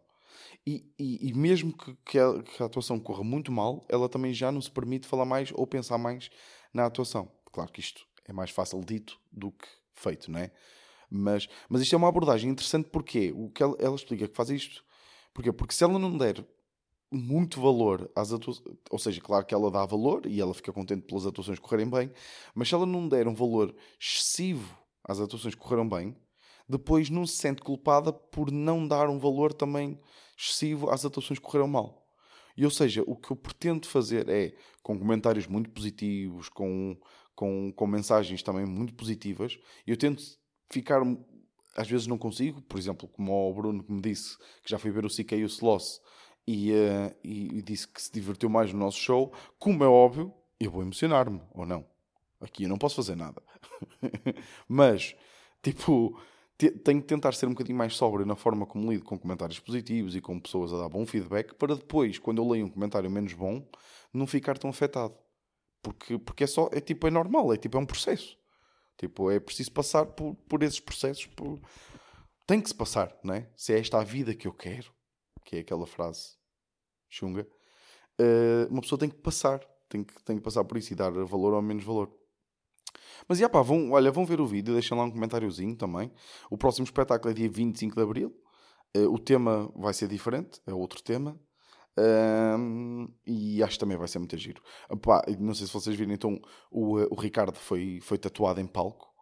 E, 0.67 0.87
e, 0.99 1.29
e 1.29 1.35
mesmo 1.35 1.77
que, 1.77 1.97
que, 2.05 2.19
a, 2.19 2.43
que, 2.43 2.63
a, 2.63 2.67
atuação 2.67 2.99
corra 2.99 3.23
muito 3.23 3.53
mal, 3.53 3.85
ela 3.89 4.09
também 4.09 4.33
já 4.33 4.51
não 4.51 4.61
se 4.61 4.71
permite 4.71 5.07
falar 5.07 5.25
mais 5.25 5.53
ou 5.55 5.67
pensar 5.67 5.99
mais 5.99 6.31
na 6.73 6.87
atuação. 6.87 7.31
Claro 7.53 7.71
que 7.71 7.81
isto 7.81 8.07
é 8.25 8.33
mais 8.33 8.51
fácil 8.51 8.81
dito 8.85 9.19
do 9.31 9.51
que 9.53 9.67
feito, 9.95 10.31
não 10.31 10.41
é? 10.41 10.51
Mas, 11.11 11.49
mas 11.69 11.83
isto 11.83 11.95
é 11.95 11.97
uma 11.97 12.09
abordagem 12.09 12.51
interessante 12.51 12.89
porque 12.89 13.33
o 13.37 13.51
que 13.51 13.63
ela, 13.63 13.77
ela 13.79 13.95
explica 13.95 14.27
que 14.27 14.37
faz 14.37 14.51
isto. 14.51 14.85
Porquê? 15.33 15.53
Porque 15.53 15.75
se 15.75 15.85
ela 15.85 15.99
não 15.99 16.17
der 16.17 16.45
muito 17.11 17.61
valor 17.61 18.11
às 18.15 18.33
atuações, 18.33 18.77
ou 18.91 18.99
seja, 18.99 19.21
claro 19.21 19.45
que 19.47 19.55
ela 19.55 19.71
dá 19.71 19.85
valor 19.87 20.27
e 20.27 20.41
ela 20.41 20.53
fica 20.53 20.73
contente 20.73 21.03
pelas 21.03 21.27
atuações 21.27 21.59
correrem 21.59 21.89
bem, 21.89 22.11
mas 22.55 22.69
se 22.69 22.75
ela 22.75 22.87
não 22.87 23.09
der 23.09 23.29
um 23.29 23.35
valor 23.35 23.75
excessivo 24.01 24.77
às 25.05 25.21
atuações 25.21 25.55
que 25.55 25.61
correram 25.61 25.89
bem, 25.89 26.17
depois 26.69 27.11
não 27.11 27.27
se 27.27 27.37
sente 27.37 27.63
culpada 27.63 28.13
por 28.13 28.51
não 28.51 28.87
dar 28.87 29.09
um 29.09 29.19
valor 29.19 29.53
também 29.53 30.01
excessivo 30.37 30.91
às 30.91 31.05
atuações 31.05 31.39
correram 31.39 31.69
mal. 31.69 32.05
E 32.57 32.65
ou 32.65 32.71
seja, 32.71 33.03
o 33.07 33.17
que 33.17 33.31
eu 33.31 33.37
pretendo 33.37 33.87
fazer 33.89 34.29
é, 34.29 34.55
com 34.83 34.99
comentários 34.99 35.47
muito 35.47 35.71
positivos, 35.71 36.49
com, 36.49 36.97
com, 37.35 37.73
com 37.73 37.87
mensagens 37.87 38.43
também 38.43 38.65
muito 38.65 38.95
positivas, 38.95 39.59
eu 39.87 39.97
tento 39.97 40.23
ficar. 40.71 41.03
Às 41.77 41.89
vezes 41.89 42.07
não 42.07 42.17
consigo, 42.17 42.63
por 42.63 42.79
exemplo, 42.79 43.09
como 43.09 43.33
o 43.33 43.53
Bruno 43.53 43.83
que 43.83 43.93
me 43.93 44.01
disse 44.01 44.39
que 44.63 44.71
já 44.71 44.79
foi 44.79 44.93
ver 44.93 45.05
o 45.05 45.09
CK 45.09 45.33
e 45.33 45.43
o 45.43 45.47
Sloss 45.47 46.01
e, 46.47 46.73
uh, 46.73 47.17
e, 47.25 47.61
disse 47.63 47.89
que 47.89 48.01
se 48.01 48.13
divertiu 48.13 48.49
mais 48.49 48.73
no 48.73 48.79
nosso 48.79 48.99
show, 48.99 49.33
como 49.59 49.83
é 49.83 49.89
óbvio, 49.89 50.33
eu 50.61 50.71
vou 50.71 50.83
emocionar-me, 50.83 51.41
ou 51.53 51.67
não. 51.67 51.85
Aqui 52.41 52.65
eu 52.65 52.69
não 52.69 52.79
posso 52.79 52.95
fazer 52.95 53.17
nada. 53.17 53.43
Mas, 54.69 55.17
tipo, 55.63 56.17
tenho 56.57 57.01
que 57.01 57.07
tentar 57.07 57.33
ser 57.33 57.47
um 57.47 57.51
bocadinho 57.51 57.77
mais 57.77 57.95
sóbrio 57.97 58.25
na 58.25 58.37
forma 58.37 58.65
como 58.65 58.91
lido 58.91 59.05
com 59.05 59.19
comentários 59.19 59.59
positivos 59.59 60.15
e 60.15 60.21
com 60.21 60.39
pessoas 60.39 60.73
a 60.73 60.79
dar 60.79 60.89
bom 60.89 61.05
feedback, 61.05 61.55
para 61.55 61.75
depois, 61.75 62.19
quando 62.19 62.41
eu 62.41 62.49
leio 62.49 62.67
um 62.67 62.71
comentário 62.71 63.11
menos 63.11 63.33
bom, 63.33 63.67
não 64.13 64.27
ficar 64.27 64.57
tão 64.57 64.71
afetado. 64.71 65.15
Porque, 65.83 66.19
porque 66.19 66.45
é 66.45 66.47
só, 66.47 66.71
é 66.73 66.81
tipo, 66.81 67.07
é 67.07 67.11
normal, 67.11 67.53
é 67.53 67.57
tipo, 67.57 67.77
é 67.77 67.81
um 67.81 67.87
processo. 67.87 68.39
Tipo, 68.97 69.31
é 69.31 69.41
preciso 69.41 69.73
passar 69.73 70.07
por, 70.07 70.35
por 70.49 70.63
esses 70.63 70.81
processos. 70.81 71.27
Por... 71.27 71.61
Tem 72.47 72.61
que 72.61 72.69
se 72.69 72.75
passar, 72.75 73.15
não 73.23 73.35
é? 73.35 73.51
Se 73.57 73.73
é 73.75 73.79
esta 73.79 73.99
a 73.99 74.05
vida 74.05 74.35
que 74.35 74.47
eu 74.47 74.53
quero, 74.53 74.93
que 75.45 75.57
é 75.57 75.59
aquela 75.61 75.87
frase 75.87 76.37
chunga, 77.09 77.47
uh, 78.21 78.71
uma 78.71 78.81
pessoa 78.81 78.99
tem 78.99 79.11
que 79.11 79.17
passar. 79.17 79.61
tem 79.89 80.05
que, 80.05 80.23
tem 80.23 80.37
que 80.37 80.43
passar 80.43 80.65
por 80.65 80.79
isso 80.79 80.93
e 80.93 80.97
dar 80.97 81.11
valor 81.11 81.53
ou 81.53 81.63
menos 81.63 81.85
valor. 81.85 82.11
Mas, 83.29 83.39
já 83.39 83.49
pá, 83.49 83.63
vão, 83.63 83.93
olha, 83.93 84.11
vão 84.11 84.25
ver 84.25 84.41
o 84.41 84.47
vídeo, 84.47 84.75
deixem 84.75 84.97
lá 84.97 85.05
um 85.05 85.11
comentáriozinho 85.11 85.77
também. 85.77 86.11
O 86.51 86.57
próximo 86.57 86.85
espetáculo 86.85 87.31
é 87.31 87.35
dia 87.35 87.49
25 87.49 87.95
de 87.95 88.03
Abril. 88.03 88.35
Uh, 88.97 89.13
o 89.13 89.19
tema 89.19 89.71
vai 89.75 89.93
ser 89.93 90.09
diferente, 90.09 90.61
é 90.67 90.73
outro 90.73 91.03
tema. 91.03 91.39
Um, 91.97 93.09
e 93.25 93.63
acho 93.63 93.75
que 93.75 93.79
também 93.79 93.97
vai 93.97 94.09
ser 94.09 94.19
muito 94.19 94.37
giro. 94.37 94.63
Epá, 94.91 95.23
não 95.39 95.55
sei 95.55 95.67
se 95.67 95.73
vocês 95.73 95.97
viram, 95.97 96.13
então 96.13 96.41
o, 96.71 97.15
o 97.15 97.21
Ricardo 97.21 97.57
foi, 97.57 98.01
foi 98.03 98.19
tatuado 98.19 98.61
em 98.61 98.67
palco, 98.67 99.13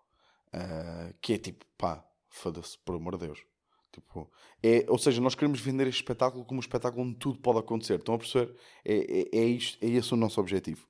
uh, 0.55 1.15
que 1.21 1.35
é 1.35 1.39
tipo, 1.39 1.65
pá, 1.77 2.05
foda-se, 2.31 2.79
por 2.79 2.97
amor 2.97 3.17
de 3.19 3.27
Deus. 3.27 3.45
Tipo, 3.93 4.31
é, 4.63 4.87
ou 4.89 4.97
seja, 4.97 5.21
nós 5.21 5.35
queremos 5.35 5.61
vender 5.61 5.87
este 5.87 6.01
espetáculo 6.01 6.47
como 6.47 6.59
um 6.59 6.63
espetáculo 6.63 7.05
onde 7.05 7.17
tudo 7.17 7.39
pode 7.39 7.59
acontecer. 7.59 7.99
Estão 7.99 8.15
a 8.15 8.19
perceber? 8.19 8.57
É, 8.85 8.95
é, 8.95 9.39
é, 9.39 9.45
isto, 9.45 9.79
é 9.85 9.89
esse 9.89 10.15
o 10.15 10.17
nosso 10.17 10.41
objetivo. 10.41 10.87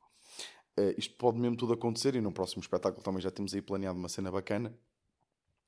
Uh, 0.79 0.95
isto 0.97 1.15
pode 1.17 1.39
mesmo 1.39 1.57
tudo 1.57 1.75
acontecer 1.75 2.15
e 2.15 2.21
no 2.21 2.33
próximo 2.33 2.63
espetáculo 2.63 3.03
também 3.03 3.21
já 3.21 3.31
temos 3.31 3.53
aí 3.55 3.61
planeado 3.61 3.99
uma 3.99 4.09
cena 4.09 4.31
bacana. 4.31 4.75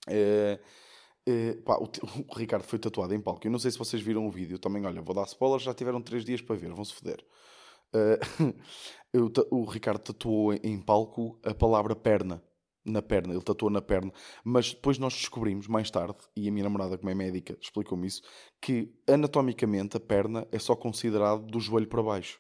Uh, 0.09 0.59
uh, 1.29 1.63
pá, 1.63 1.77
o, 1.77 1.85
o, 2.29 2.35
Ricardo 2.35 2.65
foi 2.65 2.79
tatuado 2.79 3.15
em 3.15 3.21
palco. 3.21 3.47
Eu 3.47 3.51
não 3.51 3.59
sei 3.59 3.71
se 3.71 3.79
vocês 3.79 4.03
viram 4.03 4.27
o 4.27 4.31
vídeo 4.31 4.59
também. 4.59 4.85
Olha, 4.87 5.03
vou 5.03 5.15
dar 5.15 5.25
spoilers, 5.25 5.63
já 5.63 5.75
tiveram 5.75 6.01
3 6.01 6.25
dias 6.25 6.41
para 6.41 6.57
ver, 6.57 6.73
vão-se 6.73 6.95
foder. 6.95 7.25
o 9.51 9.65
Ricardo 9.65 10.01
tatuou 10.01 10.53
em 10.53 10.81
palco 10.81 11.39
a 11.45 11.55
palavra 11.55 11.95
perna 11.95 12.43
na 12.85 13.01
perna, 13.01 13.33
ele 13.33 13.43
tatuou 13.43 13.71
na 13.71 13.81
perna, 13.81 14.13
mas 14.45 14.75
depois 14.75 14.99
nós 14.99 15.15
descobrimos 15.15 15.67
mais 15.67 15.91
tarde, 15.91 16.19
e 16.37 16.49
a 16.49 16.53
minha 16.53 16.65
namorada, 16.65 16.99
como 16.99 17.11
é 17.11 17.15
médica, 17.15 17.57
explicou-me 17.61 18.07
isso, 18.07 18.23
que 18.61 18.93
anatomicamente 19.09 19.97
a 19.97 20.01
perna 20.01 20.47
é 20.53 20.59
só 20.59 20.77
considerado 20.77 21.47
do 21.47 21.59
joelho 21.59 21.89
para 21.89 22.03
baixo. 22.03 22.39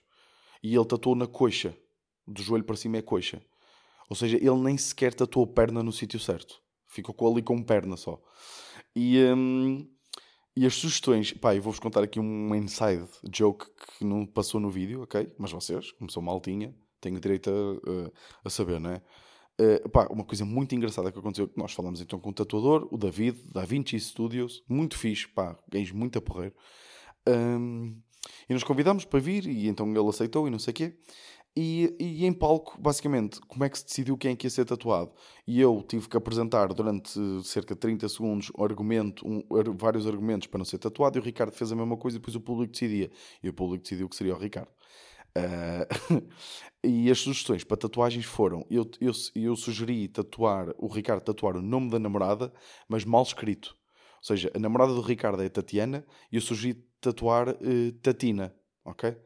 E 0.63 0.75
ele 0.75 0.85
tatuou 0.85 1.15
na 1.15 1.27
coxa, 1.27 1.77
do 2.27 2.43
joelho 2.43 2.65
para 2.65 2.77
cima 2.77 2.97
é 2.97 3.03
coxa. 3.03 3.43
Ou 4.09 4.17
seja, 4.17 4.37
ele 4.37 4.59
nem 4.59 4.77
sequer 4.77 5.15
tatuou 5.15 5.47
perna 5.47 5.83
no 5.83 5.93
sítio 5.93 6.21
certo. 6.21 6.61
Ficou 6.87 7.33
ali 7.33 7.43
com 7.43 7.63
perna 7.63 7.97
só. 7.97 8.21
E, 8.95 9.19
hum, 9.25 9.89
e 10.57 10.67
as 10.67 10.75
sugestões, 10.75 11.33
pá, 11.33 11.55
eu 11.55 11.63
vou-vos 11.63 11.81
contar 11.81 12.03
aqui 12.05 12.21
um 12.21 12.55
inside 12.55 13.09
joke 13.33 13.67
que 13.67 14.05
não 14.05 14.25
passou 14.25 14.61
no 14.61 14.71
vídeo, 14.71 15.03
ok? 15.03 15.33
Mas 15.39 15.51
vocês, 15.51 15.91
como 15.93 16.11
sou 16.11 16.23
maltinha, 16.23 16.75
tenho 17.01 17.19
direito 17.19 17.51
a, 17.51 18.47
a 18.47 18.51
saber, 18.51 18.79
não 18.79 18.91
é? 18.91 19.03
Uh, 19.61 19.89
pá, 19.89 20.07
uma 20.11 20.25
coisa 20.25 20.45
muito 20.45 20.75
engraçada 20.75 21.13
que 21.13 21.19
aconteceu, 21.19 21.49
nós 21.57 21.73
falamos 21.73 22.01
então 22.01 22.19
com 22.19 22.31
o 22.31 22.33
tatuador, 22.33 22.89
o 22.91 22.99
David, 22.99 23.41
da 23.53 23.65
Vinci 23.65 23.99
Studios, 24.01 24.65
muito 24.69 24.99
fixe, 24.99 25.29
pá, 25.29 25.57
gajo 25.69 25.95
muito 25.97 26.19
a 26.19 26.23
porrer. 26.23 26.53
Um, 27.27 28.01
e 28.49 28.53
nos 28.53 28.65
convidámos 28.65 29.05
para 29.05 29.21
vir, 29.21 29.47
e 29.47 29.69
então 29.69 29.89
ele 29.89 30.09
aceitou 30.09 30.47
e 30.47 30.51
não 30.51 30.59
sei 30.59 30.73
o 30.73 30.75
quê. 30.75 30.99
E, 31.57 31.95
e, 32.01 32.27
em 32.27 32.33
palco, 32.33 32.77
basicamente, 32.81 33.41
como 33.43 33.63
é 33.65 33.69
que 33.69 33.79
se 33.79 33.85
decidiu 33.85 34.19
quem 34.19 34.33
é 34.33 34.37
que 34.37 34.47
ia 34.47 34.51
ser 34.51 34.65
tatuado? 34.65 35.13
E 35.47 35.61
eu 35.61 35.85
tive 35.87 36.09
que 36.09 36.17
apresentar 36.17 36.73
durante 36.75 37.13
cerca 37.45 37.75
de 37.75 37.81
30 37.81 38.09
segundos 38.09 38.51
um 38.59 38.65
argumento, 38.65 39.25
um, 39.27 39.45
vários 39.79 40.05
argumentos 40.05 40.49
para 40.49 40.59
não 40.59 40.65
ser 40.65 40.79
tatuado, 40.79 41.17
e 41.17 41.21
o 41.21 41.23
Ricardo 41.23 41.53
fez 41.53 41.71
a 41.71 41.77
mesma 41.77 41.97
coisa, 41.97 42.17
e 42.17 42.21
depois 42.21 42.35
o 42.35 42.41
público 42.41 42.73
decidia. 42.73 43.09
E 43.41 43.49
o 43.49 43.53
público 43.53 43.85
decidiu 43.85 44.09
que 44.09 44.17
seria 44.17 44.35
o 44.35 44.39
Ricardo. 44.39 44.71
Uh, 45.37 46.29
e 46.83 47.09
as 47.09 47.21
sugestões 47.21 47.63
para 47.63 47.77
tatuagens 47.77 48.25
foram: 48.25 48.67
eu, 48.69 48.91
eu, 49.01 49.13
eu 49.37 49.55
sugeri 49.55 50.09
tatuar, 50.09 50.75
o 50.77 50.89
Ricardo 50.89 51.23
tatuar 51.23 51.57
o 51.57 51.63
nome 51.63 51.89
da 51.89 52.01
namorada, 52.01 52.53
mas 52.89 53.05
mal 53.05 53.23
escrito. 53.23 53.77
Ou 54.19 54.27
seja, 54.27 54.51
a 54.55 54.59
namorada 54.59 54.93
do 54.93 55.03
Ricardo 55.03 55.43
é 55.43 55.49
Tatiana 55.49 56.05
e 56.33 56.37
eu 56.37 56.43
sugeri 56.43 56.75
tatuar 57.01 57.51
uh, 57.51 57.93
Tatina, 58.03 58.53
ok? 58.85 59.17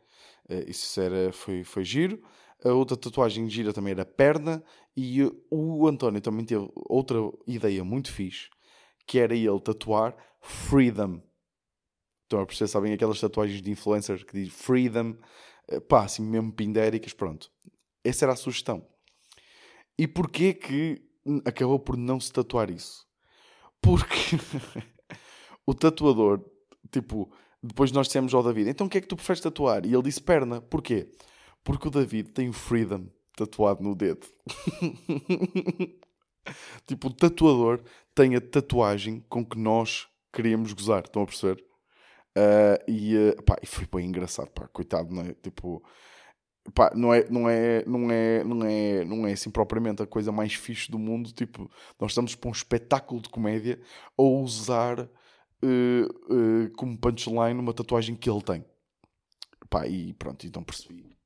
Uh, 0.48 0.68
isso 0.68 1.00
era, 1.00 1.32
foi, 1.32 1.64
foi 1.64 1.84
giro. 1.84 2.22
A 2.64 2.70
outra 2.70 2.96
tatuagem 2.96 3.48
gira 3.48 3.72
também 3.72 3.92
era 3.92 4.04
perna 4.04 4.62
e 4.96 5.22
o 5.48 5.86
António 5.86 6.20
também 6.20 6.44
teve 6.44 6.68
outra 6.74 7.18
ideia 7.46 7.84
muito 7.84 8.12
fixe, 8.12 8.48
que 9.06 9.18
era 9.18 9.34
ele 9.34 9.60
tatuar 9.60 10.16
Freedom. 10.40 11.22
Estão 12.24 12.40
a 12.40 12.46
perceber, 12.46 12.68
sabem 12.68 12.92
aquelas 12.92 13.20
tatuagens 13.20 13.62
de 13.62 13.70
influencers 13.70 14.24
que 14.24 14.32
diz 14.32 14.52
Freedom 14.52 15.16
eh, 15.68 15.80
pá, 15.80 16.04
assim 16.04 16.22
mesmo 16.22 16.52
pindéricas, 16.52 17.12
pronto. 17.12 17.50
Essa 18.02 18.24
era 18.24 18.32
a 18.32 18.36
sugestão. 18.36 18.86
E 19.98 20.08
porquê 20.08 20.54
que 20.54 21.02
acabou 21.44 21.78
por 21.78 21.96
não 21.96 22.18
se 22.18 22.32
tatuar 22.32 22.70
isso? 22.70 23.06
Porque 23.80 24.36
o 25.66 25.74
tatuador, 25.74 26.42
tipo, 26.90 27.30
depois 27.62 27.90
nós 27.90 28.06
dissemos 28.06 28.34
ao 28.34 28.42
David, 28.42 28.70
então 28.70 28.86
o 28.86 28.90
que 28.90 28.98
é 28.98 29.00
que 29.00 29.08
tu 29.08 29.16
preferes 29.16 29.40
tatuar? 29.40 29.84
E 29.84 29.92
ele 29.92 30.02
disse 30.02 30.22
perna. 30.22 30.60
Porquê? 30.60 31.10
Porque 31.64 31.88
o 31.88 31.90
David 31.90 32.30
tem 32.30 32.48
o 32.48 32.52
Freedom 32.52 33.06
tatuado 33.36 33.82
no 33.82 33.94
dedo. 33.94 34.26
tipo, 36.86 37.08
o 37.08 37.12
tatuador 37.12 37.82
tem 38.14 38.36
a 38.36 38.40
tatuagem 38.40 39.24
com 39.28 39.44
que 39.44 39.58
nós 39.58 40.08
queríamos 40.32 40.72
gozar. 40.72 41.04
Estão 41.04 41.22
a 41.22 41.26
perceber? 41.26 41.64
Uh, 42.36 42.78
e, 42.86 43.16
uh, 43.16 43.42
pá, 43.42 43.56
e 43.62 43.66
foi 43.66 43.86
bem 43.92 44.06
engraçado, 44.06 44.50
pá, 44.50 44.68
coitado, 44.68 45.12
não 45.12 45.22
é? 45.22 45.34
Tipo, 45.34 45.82
pá, 46.72 46.92
não 46.94 47.12
é, 47.12 47.28
não 47.28 47.48
é, 47.48 47.84
não 47.84 48.10
é, 48.10 48.44
não 48.44 48.64
é, 48.64 49.04
não 49.04 49.26
é 49.26 49.32
assim 49.32 49.50
propriamente 49.50 50.02
a 50.02 50.06
coisa 50.06 50.30
mais 50.30 50.54
fixe 50.54 50.90
do 50.90 50.98
mundo. 50.98 51.32
Tipo, 51.32 51.70
nós 52.00 52.12
estamos 52.12 52.34
para 52.34 52.48
um 52.48 52.52
espetáculo 52.52 53.20
de 53.20 53.28
comédia 53.28 53.80
a 54.16 54.22
usar 54.22 55.08
uh, 55.62 56.70
como 56.76 56.98
punchline 56.98 57.58
uma 57.58 57.72
tatuagem 57.72 58.16
que 58.16 58.28
ele 58.28 58.42
tem. 58.42 58.64
Pá, 59.70 59.86
e 59.86 60.12
pronto, 60.14 60.46
então 60.46 60.62
percebi. 60.62 61.16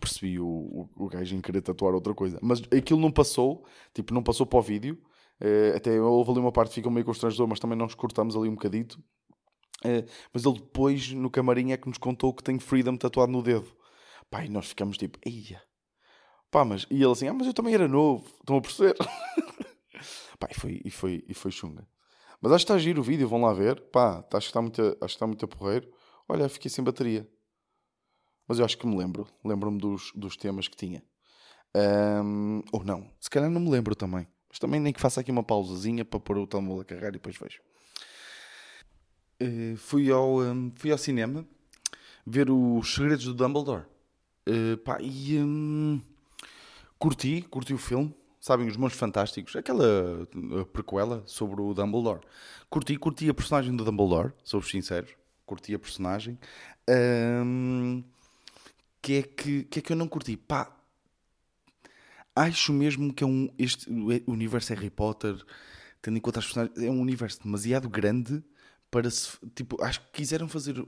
Percebi 0.00 0.38
o, 0.38 0.46
o, 0.46 0.90
o 0.96 1.08
gajo 1.08 1.34
em 1.34 1.40
querer 1.40 1.60
tatuar 1.62 1.94
outra 1.94 2.14
coisa. 2.14 2.38
Mas 2.42 2.60
aquilo 2.76 3.00
não 3.00 3.10
passou, 3.10 3.66
tipo, 3.92 4.14
não 4.14 4.22
passou 4.22 4.46
para 4.46 4.58
o 4.58 4.62
vídeo. 4.62 5.00
até 5.74 6.00
houve 6.00 6.30
ali 6.30 6.40
uma 6.40 6.52
parte 6.52 6.70
que 6.70 6.74
fica 6.76 6.90
meio 6.90 7.04
constrangedor, 7.04 7.48
mas 7.48 7.58
também 7.58 7.76
nós 7.76 7.94
cortamos 7.94 8.36
ali 8.36 8.48
um 8.48 8.54
bocadito. 8.54 9.02
Uh, 9.84 10.02
mas 10.32 10.44
ele 10.44 10.56
depois, 10.56 11.12
no 11.12 11.30
camarim, 11.30 11.72
é 11.72 11.76
que 11.76 11.88
nos 11.88 11.98
contou 11.98 12.34
que 12.34 12.42
tem 12.42 12.58
Freedom 12.58 12.96
tatuado 12.96 13.30
no 13.30 13.42
dedo. 13.42 13.70
Pá, 14.30 14.44
e 14.44 14.48
nós 14.48 14.66
ficamos 14.66 14.96
tipo, 14.96 15.18
eia. 15.24 15.62
Pá, 16.50 16.64
mas... 16.64 16.86
E 16.90 16.96
ele 16.96 17.12
assim, 17.12 17.28
ah, 17.28 17.32
mas 17.32 17.46
eu 17.46 17.54
também 17.54 17.74
era 17.74 17.86
novo. 17.86 18.26
Estão 18.40 18.56
a 18.56 18.60
perceber? 18.60 18.96
Pá, 20.38 20.48
e 20.50 20.54
foi, 20.54 20.82
e, 20.84 20.90
foi, 20.90 21.24
e 21.28 21.34
foi 21.34 21.50
chunga. 21.50 21.86
Mas 22.40 22.52
acho 22.52 22.64
que 22.64 22.72
está 22.72 22.78
giro 22.78 23.00
o 23.00 23.04
vídeo, 23.04 23.28
vão 23.28 23.42
lá 23.42 23.52
ver. 23.52 23.80
Pá, 23.90 24.24
acho 24.32 24.46
que 24.46 24.50
está 24.50 24.62
muito, 24.62 24.80
acho 24.80 24.96
que 24.98 25.04
está 25.06 25.26
muito 25.26 25.44
a 25.44 25.48
porreiro. 25.48 25.92
Olha, 26.28 26.48
fiquei 26.48 26.70
sem 26.70 26.84
bateria. 26.84 27.28
Mas 28.46 28.58
eu 28.58 28.64
acho 28.64 28.78
que 28.78 28.86
me 28.86 28.96
lembro. 28.96 29.26
Lembro-me 29.44 29.78
dos, 29.78 30.12
dos 30.14 30.36
temas 30.36 30.68
que 30.68 30.76
tinha. 30.76 31.02
Um, 31.74 32.62
ou 32.72 32.82
não, 32.82 33.10
se 33.20 33.28
calhar 33.28 33.50
não 33.50 33.60
me 33.60 33.70
lembro 33.70 33.94
também. 33.94 34.26
Mas 34.48 34.58
também 34.58 34.80
nem 34.80 34.92
que 34.92 35.00
faça 35.00 35.20
aqui 35.20 35.30
uma 35.30 35.42
pausazinha 35.42 36.04
para 36.04 36.18
pôr 36.18 36.38
o 36.38 36.46
telemóvel 36.46 36.82
a 36.82 36.84
carregar 36.84 37.08
e 37.08 37.12
depois 37.12 37.36
vejo. 37.36 37.60
Uh, 39.40 39.76
fui, 39.76 40.10
ao, 40.10 40.40
um, 40.40 40.72
fui 40.74 40.90
ao 40.90 40.98
cinema 40.98 41.46
ver 42.26 42.50
os 42.50 42.94
Segredos 42.94 43.24
do 43.26 43.34
Dumbledore. 43.34 43.84
Uh, 44.48 44.78
pá, 44.78 44.98
e 45.00 45.38
um, 45.38 46.00
curti, 46.98 47.42
curti 47.42 47.74
o 47.74 47.78
filme. 47.78 48.14
Sabem, 48.40 48.68
os 48.68 48.76
Mãos 48.76 48.92
Fantásticos, 48.92 49.56
aquela 49.56 50.28
prequela 50.72 51.22
sobre 51.26 51.60
o 51.60 51.74
Dumbledore. 51.74 52.20
Curti, 52.70 52.96
curti 52.96 53.28
a 53.28 53.34
personagem 53.34 53.74
do 53.74 53.84
Dumbledore, 53.84 54.32
sou 54.44 54.62
sincero. 54.62 55.08
Curti 55.44 55.74
a 55.74 55.78
personagem. 55.78 56.38
Um, 56.88 58.04
que, 59.02 59.14
é 59.14 59.22
que, 59.22 59.64
que 59.64 59.78
é 59.80 59.82
que 59.82 59.92
eu 59.92 59.96
não 59.96 60.06
curti? 60.06 60.36
Pá, 60.36 60.70
acho 62.36 62.72
mesmo 62.72 63.12
que 63.12 63.24
é 63.24 63.26
um, 63.26 63.48
este 63.58 63.90
o 63.90 64.32
universo 64.32 64.72
Harry 64.72 64.90
Potter, 64.90 65.36
tendo 66.00 66.16
em 66.16 66.20
conta 66.20 66.38
as 66.38 66.44
personagens, 66.44 66.78
é 66.78 66.90
um 66.90 67.00
universo 67.00 67.42
demasiado 67.42 67.88
grande 67.88 68.42
para 68.90 69.10
se. 69.10 69.36
Tipo, 69.54 69.82
acho 69.82 70.00
que 70.00 70.12
quiseram 70.12 70.48
fazer 70.48 70.86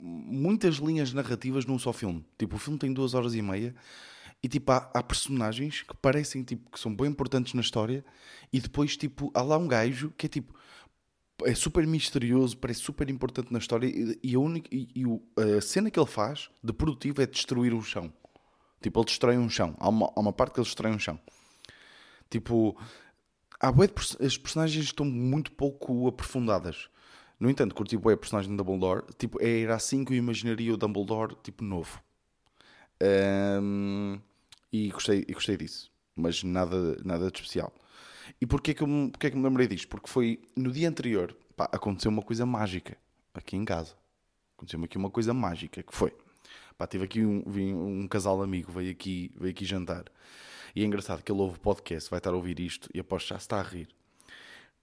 muitas 0.00 0.76
linhas 0.76 1.12
narrativas 1.12 1.66
num 1.66 1.78
só 1.78 1.92
filme. 1.92 2.24
Tipo, 2.38 2.56
o 2.56 2.58
filme 2.58 2.78
tem 2.78 2.92
duas 2.92 3.14
horas 3.14 3.34
e 3.34 3.42
meia 3.42 3.74
e 4.44 4.48
tipo, 4.48 4.70
há, 4.72 4.90
há, 4.92 5.02
personagens 5.02 5.80
que 5.80 5.96
parecem 5.96 6.42
tipo, 6.42 6.70
que 6.70 6.78
são 6.78 6.94
bem 6.94 7.06
importantes 7.06 7.54
na 7.54 7.62
história 7.62 8.04
e 8.52 8.60
depois 8.60 8.94
tipo, 8.94 9.32
há 9.32 9.40
lá 9.40 9.56
um 9.56 9.66
gajo 9.66 10.12
que 10.18 10.26
é 10.26 10.28
tipo 10.28 10.54
é 11.44 11.54
super 11.54 11.86
misterioso, 11.86 12.54
parece 12.58 12.80
super 12.80 13.08
importante 13.08 13.50
na 13.50 13.58
história 13.58 13.86
e, 13.86 14.18
e 14.22 14.34
a, 14.34 14.38
única, 14.38 14.68
e, 14.70 14.86
e 14.94 15.04
a 15.56 15.62
cena 15.62 15.90
que 15.90 15.98
ele 15.98 16.06
faz 16.06 16.50
de 16.62 16.74
produtivo 16.74 17.22
é 17.22 17.26
destruir 17.26 17.72
o 17.72 17.80
chão. 17.80 18.12
Tipo, 18.82 19.00
ele 19.00 19.06
destrói 19.06 19.38
um 19.38 19.48
chão. 19.48 19.74
Há 19.78 19.88
uma, 19.88 20.12
há 20.14 20.20
uma 20.20 20.32
parte 20.32 20.52
que 20.52 20.60
ele 20.60 20.66
destrói 20.66 20.92
um 20.92 20.98
chão. 20.98 21.18
Tipo, 22.28 22.78
há 23.58 23.72
bué 23.72 23.88
as 24.20 24.36
personagens 24.36 24.84
estão 24.84 25.06
muito 25.06 25.52
pouco 25.52 26.06
aprofundadas. 26.06 26.90
No 27.40 27.48
entanto, 27.48 27.74
curti 27.74 27.96
bem 27.96 28.12
a 28.12 28.16
personagem 28.16 28.50
de 28.50 28.56
Dumbledore. 28.58 29.06
Tipo, 29.18 29.42
era 29.42 29.74
assim 29.74 30.04
que 30.04 30.12
eu 30.12 30.18
imaginaria 30.18 30.74
o 30.74 30.76
Dumbledore, 30.76 31.34
tipo, 31.42 31.64
novo. 31.64 32.00
Um, 33.02 34.20
e, 34.74 34.88
gostei, 34.88 35.24
e 35.28 35.32
gostei 35.32 35.56
disso. 35.56 35.88
Mas 36.16 36.42
nada, 36.42 36.98
nada 37.04 37.30
de 37.30 37.38
especial. 37.38 37.72
E 38.40 38.46
porquê 38.46 38.74
que, 38.74 38.82
eu, 38.82 38.88
porquê 39.12 39.30
que 39.30 39.36
me 39.36 39.44
lembrei 39.44 39.68
disto? 39.68 39.86
Porque 39.86 40.08
foi 40.08 40.40
no 40.56 40.72
dia 40.72 40.88
anterior, 40.88 41.36
pá, 41.56 41.68
aconteceu 41.70 42.10
uma 42.10 42.22
coisa 42.22 42.44
mágica 42.44 42.98
aqui 43.32 43.56
em 43.56 43.64
casa. 43.64 43.94
Aconteceu 44.56 44.82
aqui 44.82 44.98
uma 44.98 45.10
coisa 45.10 45.32
mágica, 45.32 45.80
que 45.80 45.94
foi... 45.94 46.12
Pá, 46.76 46.88
tive 46.88 47.04
aqui 47.04 47.24
um, 47.24 47.44
um 48.02 48.08
casal 48.08 48.42
amigo, 48.42 48.72
veio 48.72 48.90
aqui, 48.90 49.30
veio 49.36 49.52
aqui 49.52 49.64
jantar. 49.64 50.06
E 50.74 50.82
é 50.82 50.84
engraçado 50.84 51.22
que 51.22 51.30
ele 51.30 51.40
ouve 51.40 51.56
o 51.56 51.60
podcast, 51.60 52.10
vai 52.10 52.18
estar 52.18 52.30
a 52.30 52.36
ouvir 52.36 52.58
isto 52.58 52.90
e 52.92 52.98
aposto 52.98 53.28
já 53.28 53.38
se 53.38 53.44
está 53.44 53.60
a 53.60 53.62
rir. 53.62 53.88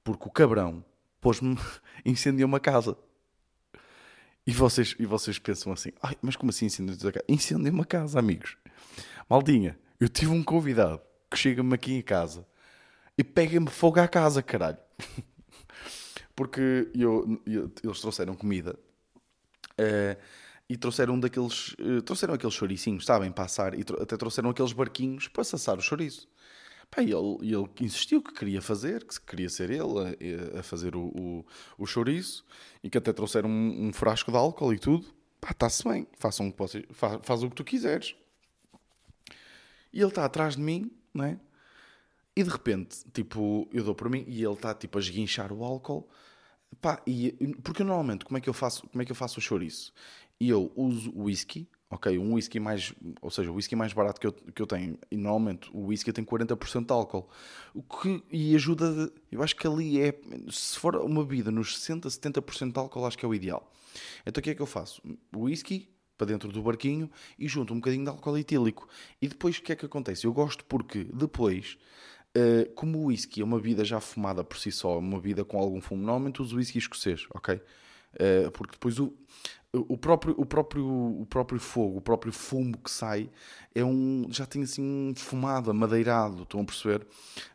Porque 0.06 0.26
o 0.26 0.32
cabrão 0.32 0.86
pôs-me, 1.20 1.58
incendiou 2.06 2.48
uma 2.48 2.62
casa. 2.62 2.98
E 4.48 4.54
vocês, 4.54 4.96
e 4.98 5.06
vocês 5.06 5.38
pensam 5.38 5.74
assim, 5.74 5.92
mas 6.22 6.38
como 6.38 6.50
assim 6.50 6.68
incendiou 6.68 6.98
uma 6.98 7.12
casa? 7.12 7.26
Incendiou 7.28 7.74
uma 7.74 7.86
casa, 7.86 8.20
amigos. 8.20 8.56
Maldinha, 9.30 9.78
eu 10.00 10.10
tive 10.10 10.32
um 10.32 10.44
convidado 10.44 11.02
que 11.30 11.38
chega-me 11.38 11.74
aqui 11.74 11.94
em 11.94 12.02
casa 12.02 12.46
e 13.18 13.24
pega-me 13.24 13.70
fogo 13.70 14.00
à 14.00 14.08
casa, 14.08 14.42
caralho. 14.42 14.78
Porque 16.36 16.90
eu, 16.96 17.42
eu, 17.46 17.72
eles 17.84 18.00
trouxeram 18.00 18.36
comida 18.36 18.78
uh, 19.72 20.22
e 20.68 20.76
trouxeram 20.76 21.20
daqueles. 21.20 21.74
Uh, 21.74 22.02
trouxeram 22.02 22.34
aqueles 22.34 22.56
chouricinhos, 22.56 23.06
sabem, 23.06 23.32
passar, 23.32 23.78
e 23.78 23.84
até 24.00 24.18
trouxeram 24.18 24.50
aqueles 24.50 24.74
barquinhos 24.74 25.28
para 25.28 25.44
sassar 25.44 25.78
o 25.78 25.82
chouriço. 25.82 26.28
Pá, 26.90 27.02
ele, 27.02 27.14
ele 27.42 27.70
insistiu 27.80 28.22
que 28.22 28.34
queria 28.34 28.62
fazer, 28.62 29.06
que 29.06 29.22
queria 29.22 29.50
ser 29.50 29.70
ele 29.70 30.18
a, 30.56 30.60
a 30.60 30.64
fazer 30.64 30.96
o, 30.96 31.06
o, 31.08 31.46
o 31.78 31.86
chouriço 31.86 32.46
e 32.84 32.90
que 32.90 32.98
até 32.98 33.14
trouxeram 33.14 33.50
um, 33.50 33.88
um 33.88 33.94
frasco 33.94 34.30
de 34.30 34.38
álcool 34.38 34.74
e 34.74 34.80
tudo. 34.80 35.08
Pá, 35.40 35.52
está-se 35.52 35.88
bem, 35.88 36.06
façam 36.18 36.54
faz 37.24 37.44
o 37.44 37.50
que 37.50 37.56
tu 37.56 37.64
quiseres. 37.64 38.16
E 39.94 40.00
ele 40.00 40.08
está 40.08 40.26
atrás 40.26 40.56
de 40.56 40.62
mim, 40.62 40.92
não 41.14 41.26
é? 41.26 41.40
E 42.36 42.44
de 42.44 42.50
repente, 42.50 43.00
tipo, 43.14 43.68
eu 43.74 43.84
dou 43.84 43.94
por 43.94 44.10
mim 44.10 44.24
e 44.28 44.44
ele 44.44 44.54
está 44.54 44.74
tipo 44.74 44.98
a 44.98 45.02
esguinchar 45.02 45.52
o 45.52 45.64
álcool. 45.64 46.08
Pá, 46.80 47.02
e, 47.06 47.34
porque 47.62 47.84
normalmente, 47.84 48.24
como 48.24 48.38
é 48.38 48.42
que 48.42 48.50
eu 48.50 48.54
faço, 48.54 48.88
como 48.88 49.02
é 49.02 49.06
que 49.06 49.12
eu 49.12 49.16
faço 49.16 49.40
o 49.40 49.42
chouriço? 49.42 49.94
E 50.40 50.50
eu 50.50 50.72
uso 50.76 51.12
whisky, 51.16 51.68
ok? 51.90 52.18
Um 52.18 52.34
whisky 52.34 52.60
mais, 52.60 52.94
ou 53.22 53.30
seja, 53.30 53.52
o 53.52 53.56
whisky 53.56 53.76
mais 53.76 53.92
barato 53.92 54.20
que 54.20 54.28
eu, 54.28 54.32
que 54.32 54.62
eu 54.62 54.66
tenho. 54.66 54.98
E 55.12 55.18
normalmente 55.18 55.70
o 55.74 55.88
whisky 55.88 56.14
tem 56.14 56.24
40% 56.24 56.86
de 56.86 56.94
álcool. 56.94 57.30
O 57.74 57.84
que, 57.84 58.24
e 58.32 58.56
ajuda, 58.56 58.92
de, 58.94 59.14
eu 59.30 59.44
acho 59.44 59.56
que 59.56 59.68
ali 59.68 60.02
é, 60.02 60.18
se 60.50 60.80
for 60.80 60.96
uma 60.96 61.26
bebida 61.26 61.52
nos 61.52 61.78
60, 61.78 62.08
70% 62.08 62.72
de 62.72 62.80
álcool, 62.80 63.06
acho 63.06 63.18
que 63.18 63.26
é 63.26 63.28
o 63.28 63.36
ideal. 63.36 63.72
Então 64.26 64.40
o 64.40 64.44
que 64.44 64.52
é 64.52 64.56
que 64.56 64.62
eu 64.62 64.66
faço? 64.66 65.02
Whisky, 65.36 65.90
para 66.22 66.28
dentro 66.28 66.52
do 66.52 66.62
barquinho 66.62 67.10
e 67.40 67.48
junto 67.48 67.74
um 67.74 67.78
bocadinho 67.78 68.04
de 68.04 68.10
álcool 68.12 68.38
etílico. 68.38 68.88
E 69.20 69.28
depois 69.28 69.58
o 69.58 69.62
que 69.64 69.72
é 69.72 69.76
que 69.76 69.88
acontece? 69.88 70.28
Eu 70.28 70.34
gosto 70.34 70.64
porque 70.66 71.04
depois 71.04 71.78
Uh, 72.34 72.72
como 72.76 72.98
o 72.98 73.06
whisky 73.08 73.42
é 73.42 73.44
uma 73.44 73.58
bebida 73.58 73.84
já 73.84 74.00
fumada 74.00 74.42
por 74.42 74.58
si 74.58 74.72
só, 74.72 74.98
uma 75.00 75.20
bebida 75.20 75.44
com 75.44 75.60
algum 75.60 75.82
fumo, 75.82 76.02
normalmente 76.02 76.42
uso 76.42 76.56
whisky 76.56 76.78
escocês, 76.78 77.28
ok? 77.32 77.56
Uh, 77.56 78.50
porque 78.54 78.72
depois 78.72 78.98
o, 79.00 79.14
o, 79.74 79.98
próprio, 79.98 80.36
o, 80.38 80.46
próprio, 80.46 80.86
o 81.22 81.26
próprio 81.26 81.60
fogo, 81.60 81.98
o 81.98 82.02
próprio 82.02 82.34
fumo 82.34 82.78
que 82.78 82.92
sai, 82.92 83.30
é 83.74 83.84
um, 83.84 84.28
já 84.30 84.46
tem 84.46 84.64
assim 84.64 84.82
um 84.82 85.14
fumado, 85.16 85.72
amadeirado, 85.72 86.44
estão 86.44 86.62
a 86.62 86.66
perceber? 86.66 87.08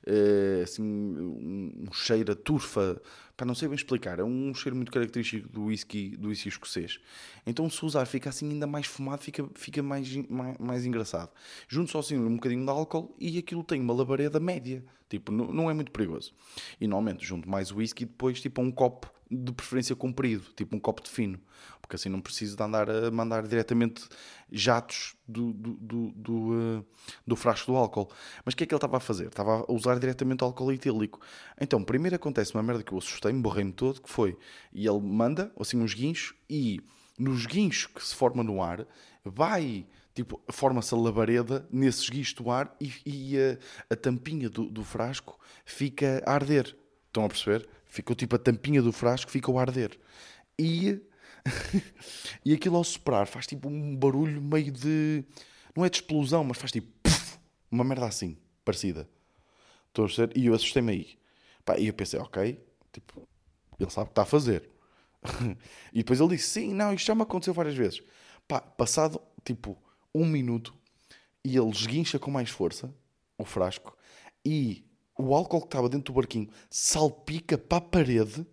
Uh, 0.07 0.63
assim, 0.63 0.83
um, 0.83 1.93
cheiro 1.93 2.33
a 2.33 2.37
turfa, 2.37 3.01
Pá, 3.37 3.45
não 3.45 3.55
sei 3.55 3.69
bem 3.69 3.77
explicar, 3.77 4.19
é 4.19 4.25
um 4.25 4.55
cheiro 4.55 4.75
muito 4.75 4.91
característico 4.91 5.47
do 5.51 5.65
whisky, 5.65 6.17
do 6.17 6.29
whisky 6.29 6.49
escocês. 6.49 6.99
Então 7.47 7.69
se 7.69 7.85
usar 7.85 8.07
fica 8.07 8.31
assim 8.31 8.49
ainda 8.51 8.67
mais 8.67 8.87
fumado, 8.87 9.23
fica, 9.23 9.47
fica 9.55 9.83
mais, 9.83 10.11
mais, 10.27 10.57
mais 10.57 10.87
engraçado. 10.87 11.31
Junto 11.69 11.91
só 11.91 11.99
assim 11.99 12.17
um 12.17 12.37
bocadinho 12.37 12.65
de 12.65 12.71
álcool 12.71 13.15
e 13.21 13.37
aquilo 13.37 13.63
tem 13.63 13.79
uma 13.79 13.93
labareda 13.93 14.41
média. 14.41 14.83
Tipo, 15.11 15.31
não, 15.31 15.53
não 15.53 15.71
é 15.71 15.75
muito 15.75 15.93
perigoso. 15.93 16.33
E 16.81 16.87
normalmente 16.87 17.27
junto 17.27 17.47
mais 17.47 17.71
whisky 17.71 18.07
depois 18.07 18.41
tipo 18.41 18.63
um 18.63 18.73
copo 18.73 19.13
de 19.30 19.52
preferência 19.52 19.97
comprido, 19.97 20.45
tipo 20.54 20.76
um 20.76 20.78
copo 20.78 21.02
de 21.02 21.10
fino, 21.10 21.41
porque 21.80 21.97
assim 21.97 22.08
não 22.08 22.21
preciso 22.21 22.56
de 22.56 22.62
andar 22.62 22.89
a 22.89 23.10
mandar 23.10 23.47
diretamente 23.47 24.08
jatos 24.50 25.17
do, 25.26 25.52
do, 25.52 25.75
do, 25.75 26.12
do, 26.12 26.32
uh, 26.34 26.86
do 27.26 27.36
frasco 27.36 27.73
do 27.73 27.76
álcool. 27.76 28.10
Mas 28.45 28.54
o 28.54 28.56
que 28.56 28.65
é 28.65 28.67
que 28.67 28.73
ele 28.73 28.76
estava 28.76 28.97
a 28.97 29.00
fazer? 29.00 29.26
Estava 29.26 29.65
a 29.69 29.73
usar 29.73 29.99
diretamente 29.99 30.45
álcool 30.45 30.73
etílico. 30.73 31.21
Então, 31.60 31.82
primeiro 31.82 32.17
acontece 32.17 32.54
uma 32.54 32.62
merda 32.62 32.82
que 32.82 32.93
eu 32.93 32.99
assustei-me, 32.99 33.41
borrei-me 33.41 33.73
todo, 33.73 34.00
que 34.00 34.10
foi, 34.10 34.39
e 34.73 34.86
ele 34.86 35.00
manda 35.00 35.52
assim 35.58 35.78
uns 35.78 35.95
guinchos 35.95 36.34
e 36.49 36.80
nos 37.19 37.47
guinchos 37.47 37.86
que 37.93 38.04
se 38.04 38.15
forma 38.15 38.45
no 38.45 38.62
ar, 38.62 38.86
vai 39.25 39.86
tipo, 40.15 40.41
forma-se 40.49 40.95
a 40.95 40.97
labareda 40.97 41.67
nesses 41.71 42.08
guinchos 42.08 42.32
do 42.32 42.50
ar 42.50 42.75
e, 42.80 42.93
e 43.04 43.39
a, 43.39 43.58
a, 43.91 43.97
tampinha 43.97 44.49
do, 44.49 44.65
do 44.65 44.82
frasco 44.82 45.39
fica 45.65 46.23
a 46.25 46.32
arder. 46.32 46.75
Estão 47.06 47.26
a 47.26 47.28
perceber? 47.28 47.69
Ficou 47.97 48.15
tipo 48.15 48.37
a 48.37 48.39
tampinha 48.39 48.82
do 48.82 48.93
frasco, 48.93 49.30
ficou 49.30 49.59
a 49.59 49.63
arder. 49.63 49.99
E, 50.59 51.00
e 52.45 52.52
aquilo 52.52 52.76
ao 52.76 52.85
soprar 52.85 53.26
faz 53.26 53.47
tipo 53.47 53.71
um 53.71 53.97
barulho 53.97 54.43
meio 54.43 54.71
de. 54.71 55.25
Não 55.75 55.82
é 55.82 55.89
de 55.89 55.97
explosão, 55.97 56.45
mas 56.45 56.59
faz 56.59 56.71
tipo. 56.71 56.89
Puff, 57.02 57.39
uma 57.71 57.82
merda 57.82 58.04
assim, 58.06 58.37
parecida. 58.63 59.09
Estou? 59.89 60.06
E 60.35 60.45
eu 60.45 60.52
assustei-me 60.52 60.93
aí. 60.93 61.19
Pá, 61.65 61.78
e 61.78 61.87
eu 61.87 61.95
pensei, 61.95 62.21
ok, 62.21 62.63
tipo, 62.93 63.26
ele 63.80 63.91
sabe 63.91 64.04
o 64.04 64.06
que 64.09 64.13
está 64.13 64.23
a 64.23 64.26
fazer. 64.26 64.69
e 65.91 65.99
depois 65.99 66.21
ele 66.21 66.37
disse, 66.37 66.49
sim, 66.50 66.75
não, 66.75 66.93
isto 66.93 67.06
já 67.06 67.15
me 67.15 67.23
aconteceu 67.23 67.54
várias 67.54 67.75
vezes. 67.75 68.02
Pá, 68.47 68.61
passado 68.61 69.23
tipo 69.43 69.75
um 70.15 70.26
minuto 70.26 70.75
e 71.43 71.56
ele 71.56 71.71
esguincha 71.71 72.19
com 72.19 72.30
mais 72.30 72.50
força 72.50 72.95
o 73.39 73.45
frasco 73.45 73.97
e 74.45 74.86
o 75.19 75.35
álcool 75.35 75.61
que 75.61 75.67
estava 75.67 75.89
dentro 75.89 76.13
do 76.13 76.17
barquinho 76.17 76.49
salpica 76.71 77.57
para 77.57 77.79
a 77.79 77.81
parede, 77.81 78.47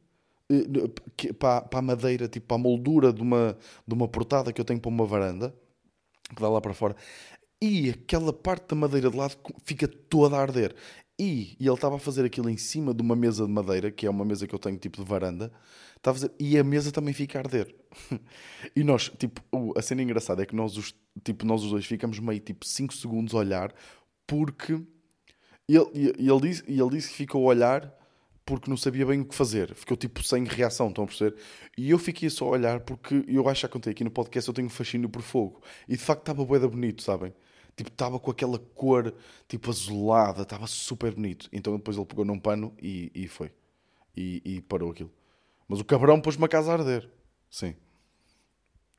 eh, 0.49 1.33
para, 1.33 1.67
a 1.71 1.81
madeira, 1.81 2.27
tipo 2.27 2.47
para 2.47 2.55
a 2.55 2.59
moldura 2.59 3.11
de 3.11 3.21
uma, 3.21 3.57
de 3.87 3.93
uma 3.93 4.07
portada 4.07 4.51
que 4.53 4.59
eu 4.59 4.65
tenho 4.65 4.79
para 4.79 4.89
uma 4.89 5.05
varanda, 5.05 5.55
que 6.35 6.41
dá 6.41 6.49
lá 6.49 6.61
para 6.61 6.73
fora, 6.73 6.95
e 7.61 7.89
aquela 7.89 8.33
parte 8.33 8.67
da 8.67 8.75
madeira 8.75 9.09
de 9.09 9.17
lado 9.17 9.37
fica 9.63 9.87
toda 9.87 10.35
a 10.35 10.41
arder. 10.41 10.75
E, 11.19 11.55
e 11.59 11.67
ele 11.67 11.75
estava 11.75 11.95
a 11.95 11.99
fazer 11.99 12.25
aquilo 12.25 12.49
em 12.49 12.57
cima 12.57 12.93
de 12.93 13.01
uma 13.01 13.15
mesa 13.15 13.45
de 13.45 13.51
madeira, 13.51 13.91
que 13.91 14.05
é 14.05 14.09
uma 14.09 14.25
mesa 14.25 14.47
que 14.47 14.53
eu 14.55 14.59
tenho 14.59 14.77
tipo 14.77 15.01
de 15.01 15.07
varanda, 15.07 15.51
a 16.03 16.13
fazer, 16.13 16.31
e 16.39 16.57
a 16.57 16.63
mesa 16.63 16.91
também 16.91 17.13
fica 17.13 17.37
a 17.37 17.41
arder. 17.41 17.73
e 18.75 18.83
nós, 18.83 19.09
tipo, 19.17 19.41
a 19.77 19.81
cena 19.81 20.01
engraçada 20.01 20.43
é 20.43 20.45
que 20.45 20.55
nós 20.55 20.75
os, 20.75 20.95
tipo, 21.23 21.45
nós 21.45 21.63
os 21.63 21.71
dois 21.71 21.85
ficamos 21.85 22.19
meio 22.19 22.39
tipo 22.39 22.65
5 22.65 22.93
segundos 22.95 23.33
a 23.33 23.37
olhar, 23.37 23.73
porque 24.27 24.81
e 25.67 25.75
ele, 25.75 26.13
ele, 26.17 26.41
disse, 26.41 26.63
ele 26.67 26.89
disse 26.89 27.09
que 27.09 27.15
ficou 27.15 27.43
a 27.43 27.53
olhar 27.53 27.93
porque 28.45 28.69
não 28.69 28.75
sabia 28.75 29.05
bem 29.05 29.21
o 29.21 29.25
que 29.25 29.35
fazer. 29.35 29.73
Ficou 29.73 29.95
tipo 29.95 30.21
sem 30.23 30.43
reação, 30.43 30.89
estão 30.89 31.05
a 31.05 31.07
perceber? 31.07 31.35
E 31.77 31.89
eu 31.89 31.97
fiquei 31.97 32.29
só 32.29 32.45
a 32.45 32.49
olhar 32.49 32.81
porque 32.81 33.23
eu 33.27 33.47
acho 33.47 33.65
que 33.65 33.73
contei 33.73 33.91
aqui 33.91 34.03
no 34.03 34.11
podcast, 34.11 34.47
eu 34.47 34.53
tenho 34.53 34.67
um 34.67 34.69
fascínio 34.69 35.09
por 35.09 35.21
fogo. 35.21 35.61
E 35.87 35.95
de 35.95 36.03
facto 36.03 36.21
estava 36.21 36.43
boeda 36.43 36.67
bonito, 36.67 37.01
sabem? 37.01 37.33
Tipo, 37.75 37.89
estava 37.89 38.19
com 38.19 38.29
aquela 38.29 38.59
cor 38.59 39.13
tipo 39.47 39.69
azulada, 39.69 40.43
estava 40.43 40.67
super 40.67 41.13
bonito. 41.13 41.47
Então 41.51 41.75
depois 41.75 41.97
ele 41.97 42.05
pegou 42.05 42.25
num 42.25 42.37
pano 42.37 42.73
e, 42.81 43.11
e 43.15 43.27
foi. 43.27 43.51
E, 44.15 44.41
e 44.45 44.61
parou 44.61 44.91
aquilo. 44.91 45.11
Mas 45.67 45.79
o 45.79 45.85
cabrão 45.85 46.19
pôs-me 46.19 46.43
a 46.45 46.47
casa 46.47 46.71
a 46.71 46.73
arder. 46.75 47.09
Sim. 47.49 47.75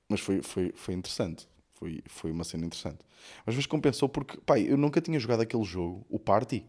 Mas 0.08 0.20
foi, 0.20 0.42
foi, 0.42 0.72
foi 0.74 0.94
interessante. 0.94 1.46
Foi, 1.84 2.02
foi 2.06 2.30
uma 2.30 2.44
cena 2.44 2.64
interessante. 2.64 3.04
Mas 3.44 3.54
mas 3.56 3.66
compensou 3.66 4.08
porque, 4.08 4.38
pai, 4.38 4.66
eu 4.66 4.78
nunca 4.78 5.02
tinha 5.02 5.20
jogado 5.20 5.42
aquele 5.42 5.64
jogo, 5.64 6.06
o 6.08 6.18
Party, 6.18 6.64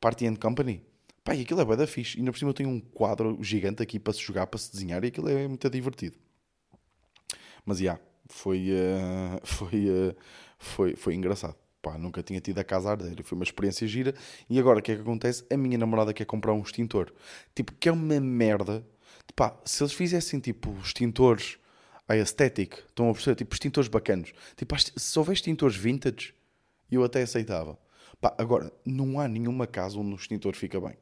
Party 0.00 0.28
and 0.28 0.36
Company. 0.36 0.80
Pai, 1.24 1.40
aquilo 1.40 1.60
é 1.60 1.64
bem 1.64 1.76
da 1.76 1.88
fixe. 1.88 2.16
E 2.16 2.20
ainda 2.20 2.30
por 2.30 2.38
cima 2.38 2.50
eu 2.50 2.54
tenho 2.54 2.68
um 2.68 2.78
quadro 2.78 3.36
gigante 3.42 3.82
aqui 3.82 3.98
para 3.98 4.12
se 4.12 4.20
jogar, 4.20 4.46
para 4.46 4.60
se 4.60 4.70
desenhar, 4.70 5.02
e 5.02 5.08
aquilo 5.08 5.28
é 5.28 5.48
muito 5.48 5.68
divertido. 5.68 6.16
Mas, 7.66 7.78
já, 7.78 7.82
yeah, 7.82 8.02
foi, 8.28 8.68
uh, 8.70 9.40
foi, 9.44 9.90
uh, 9.90 10.16
foi, 10.56 10.94
foi 10.94 11.14
engraçado. 11.16 11.56
Pá, 11.82 11.98
nunca 11.98 12.22
tinha 12.22 12.40
tido 12.40 12.60
a 12.60 12.64
casa 12.64 12.90
a 12.90 12.92
arder. 12.92 13.20
Foi 13.24 13.34
uma 13.34 13.44
experiência 13.44 13.88
gira. 13.88 14.14
E 14.48 14.56
agora, 14.60 14.78
o 14.78 14.82
que 14.82 14.92
é 14.92 14.94
que 14.94 15.00
acontece? 15.00 15.44
A 15.52 15.56
minha 15.56 15.78
namorada 15.78 16.14
quer 16.14 16.26
comprar 16.26 16.52
um 16.52 16.62
extintor. 16.62 17.12
Tipo, 17.56 17.72
que 17.72 17.88
é 17.88 17.92
uma 17.92 18.20
merda. 18.20 18.86
Pá, 19.34 19.58
se 19.64 19.82
eles 19.82 19.92
fizessem, 19.92 20.38
tipo, 20.38 20.72
extintores 20.80 21.58
a 22.08 22.14
aesthetic. 22.14 22.74
Estão 22.88 23.10
a 23.10 23.12
perceber? 23.12 23.36
Tipo, 23.36 23.54
extintores 23.54 23.88
bacanos. 23.88 24.32
Tipo, 24.56 24.74
se 24.78 25.18
houver 25.18 25.34
extintores 25.34 25.76
vintage, 25.76 26.34
eu 26.90 27.04
até 27.04 27.22
aceitava. 27.22 27.78
Pá, 28.20 28.34
agora, 28.38 28.72
não 28.84 29.20
há 29.20 29.28
nenhuma 29.28 29.66
casa 29.66 29.98
onde 29.98 30.10
um 30.10 30.16
extintor 30.16 30.56
fica 30.56 30.80
bem. 30.80 30.96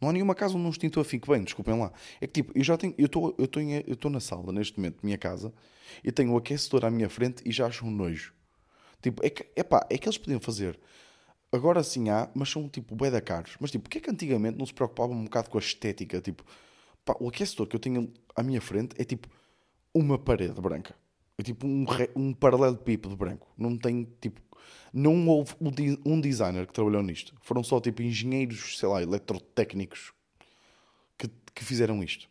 Não 0.00 0.08
há 0.08 0.12
nenhuma 0.12 0.34
casa 0.34 0.54
onde 0.54 0.66
um 0.66 0.70
extintor 0.70 1.04
fique 1.04 1.28
bem, 1.28 1.42
desculpem 1.42 1.78
lá. 1.78 1.92
É 2.20 2.26
que 2.26 2.42
tipo, 2.42 2.52
eu 2.56 2.64
já 2.64 2.76
tenho, 2.76 2.94
eu 2.96 3.06
estou 3.06 3.34
eu 3.38 3.48
eu 3.86 3.94
estou 3.94 4.10
na 4.10 4.20
sala 4.20 4.52
neste 4.52 4.78
momento, 4.78 4.98
minha 5.02 5.18
casa, 5.18 5.52
e 6.02 6.12
tenho 6.12 6.32
o 6.32 6.36
aquecedor 6.36 6.84
à 6.84 6.90
minha 6.90 7.08
frente 7.08 7.42
e 7.44 7.52
já 7.52 7.66
acho 7.66 7.86
um 7.86 7.90
nojo. 7.90 8.34
Tipo, 9.02 9.24
é 9.24 9.30
que, 9.30 9.46
epá, 9.56 9.86
é 9.90 9.98
que 9.98 10.08
eles 10.08 10.18
podiam 10.18 10.40
fazer. 10.40 10.78
Agora 11.52 11.82
sim 11.82 12.08
há, 12.08 12.28
mas 12.34 12.50
são 12.50 12.68
tipo 12.68 12.94
bué 12.94 13.10
da 13.10 13.20
caros. 13.20 13.56
Mas 13.60 13.70
tipo, 13.70 13.84
porque 13.84 13.98
é 13.98 14.00
que 14.00 14.10
antigamente 14.10 14.58
não 14.58 14.66
se 14.66 14.74
preocupavam 14.74 15.16
um 15.16 15.24
bocado 15.24 15.50
com 15.50 15.58
a 15.58 15.60
estética? 15.60 16.20
Tipo, 16.20 16.44
pá, 17.04 17.14
o 17.20 17.28
aquecedor 17.28 17.66
que 17.66 17.76
eu 17.76 17.80
tenho 17.80 18.12
à 18.34 18.42
minha 18.42 18.60
frente 18.60 18.94
é 18.98 19.04
tipo 19.04 19.28
uma 19.94 20.18
parede 20.18 20.60
branca. 20.60 20.94
É 21.38 21.42
tipo 21.42 21.66
um, 21.66 21.84
um 22.14 22.32
paralelepípedo 22.32 23.10
de 23.10 23.16
branco. 23.16 23.48
Não 23.56 23.76
tem 23.76 24.08
tipo. 24.20 24.40
Não 24.92 25.26
houve 25.28 25.54
um 26.04 26.20
designer 26.20 26.66
que 26.66 26.72
trabalhou 26.72 27.02
nisto. 27.02 27.34
Foram 27.40 27.64
só 27.64 27.80
tipo 27.80 28.02
engenheiros, 28.02 28.78
sei 28.78 28.88
lá, 28.88 29.02
eletrotécnicos 29.02 30.12
que, 31.18 31.28
que 31.54 31.64
fizeram 31.64 32.02
isto. 32.02 32.28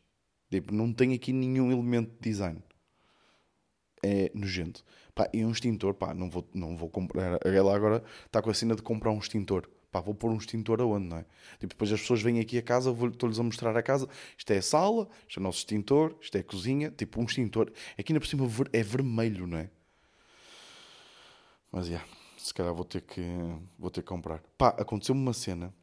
Tipo, 0.49 0.73
não 0.73 0.93
tem 0.93 1.13
aqui 1.13 1.33
nenhum 1.33 1.71
elemento 1.71 2.11
de 2.11 2.29
design. 2.29 2.61
é 4.03 4.31
nojento. 4.33 4.83
Pá, 5.15 5.29
e 5.33 5.45
um 5.45 5.51
extintor, 5.51 5.93
pá, 5.93 6.13
não 6.13 6.29
vou, 6.29 6.47
não 6.53 6.75
vou 6.77 6.89
comprar. 6.89 7.39
Ela 7.45 7.75
agora 7.75 8.03
está 8.25 8.41
com 8.41 8.49
a 8.49 8.53
cena 8.53 8.75
de 8.75 8.81
comprar 8.81 9.11
um 9.11 9.19
extintor. 9.19 9.69
Pá, 9.93 10.01
vou 10.01 10.15
pôr 10.15 10.31
um 10.31 10.37
extintor 10.37 10.81
aonde, 10.81 11.07
não 11.07 11.17
é? 11.17 11.25
Tipo, 11.59 11.67
depois 11.67 11.91
as 11.93 12.01
pessoas 12.01 12.21
vêm 12.21 12.39
aqui 12.39 12.57
a 12.57 12.61
casa, 12.61 12.91
estou-lhes 12.91 13.39
a 13.39 13.43
mostrar 13.43 13.77
a 13.77 13.83
casa. 13.83 14.09
Isto 14.37 14.51
é 14.51 14.57
a 14.57 14.61
sala, 14.61 15.07
isto 15.27 15.39
é 15.39 15.41
o 15.41 15.43
nosso 15.43 15.59
extintor, 15.59 16.15
isto 16.19 16.35
é 16.35 16.41
a 16.41 16.43
cozinha. 16.43 16.91
Tipo, 16.91 17.21
um 17.21 17.25
extintor. 17.25 17.71
Aqui 17.97 18.11
ainda 18.11 18.19
por 18.19 18.27
cima 18.27 18.45
é 18.73 18.83
vermelho, 18.83 19.47
não 19.47 19.59
é? 19.59 19.69
Mas, 21.71 21.87
yeah, 21.87 22.05
se 22.37 22.53
calhar 22.53 22.73
vou 22.73 22.83
ter 22.83 23.01
que, 23.01 23.21
vou 23.77 23.89
ter 23.89 24.01
que 24.01 24.07
comprar. 24.07 24.41
Pá, 24.57 24.69
aconteceu-me 24.69 25.21
uma 25.21 25.33
cena 25.33 25.73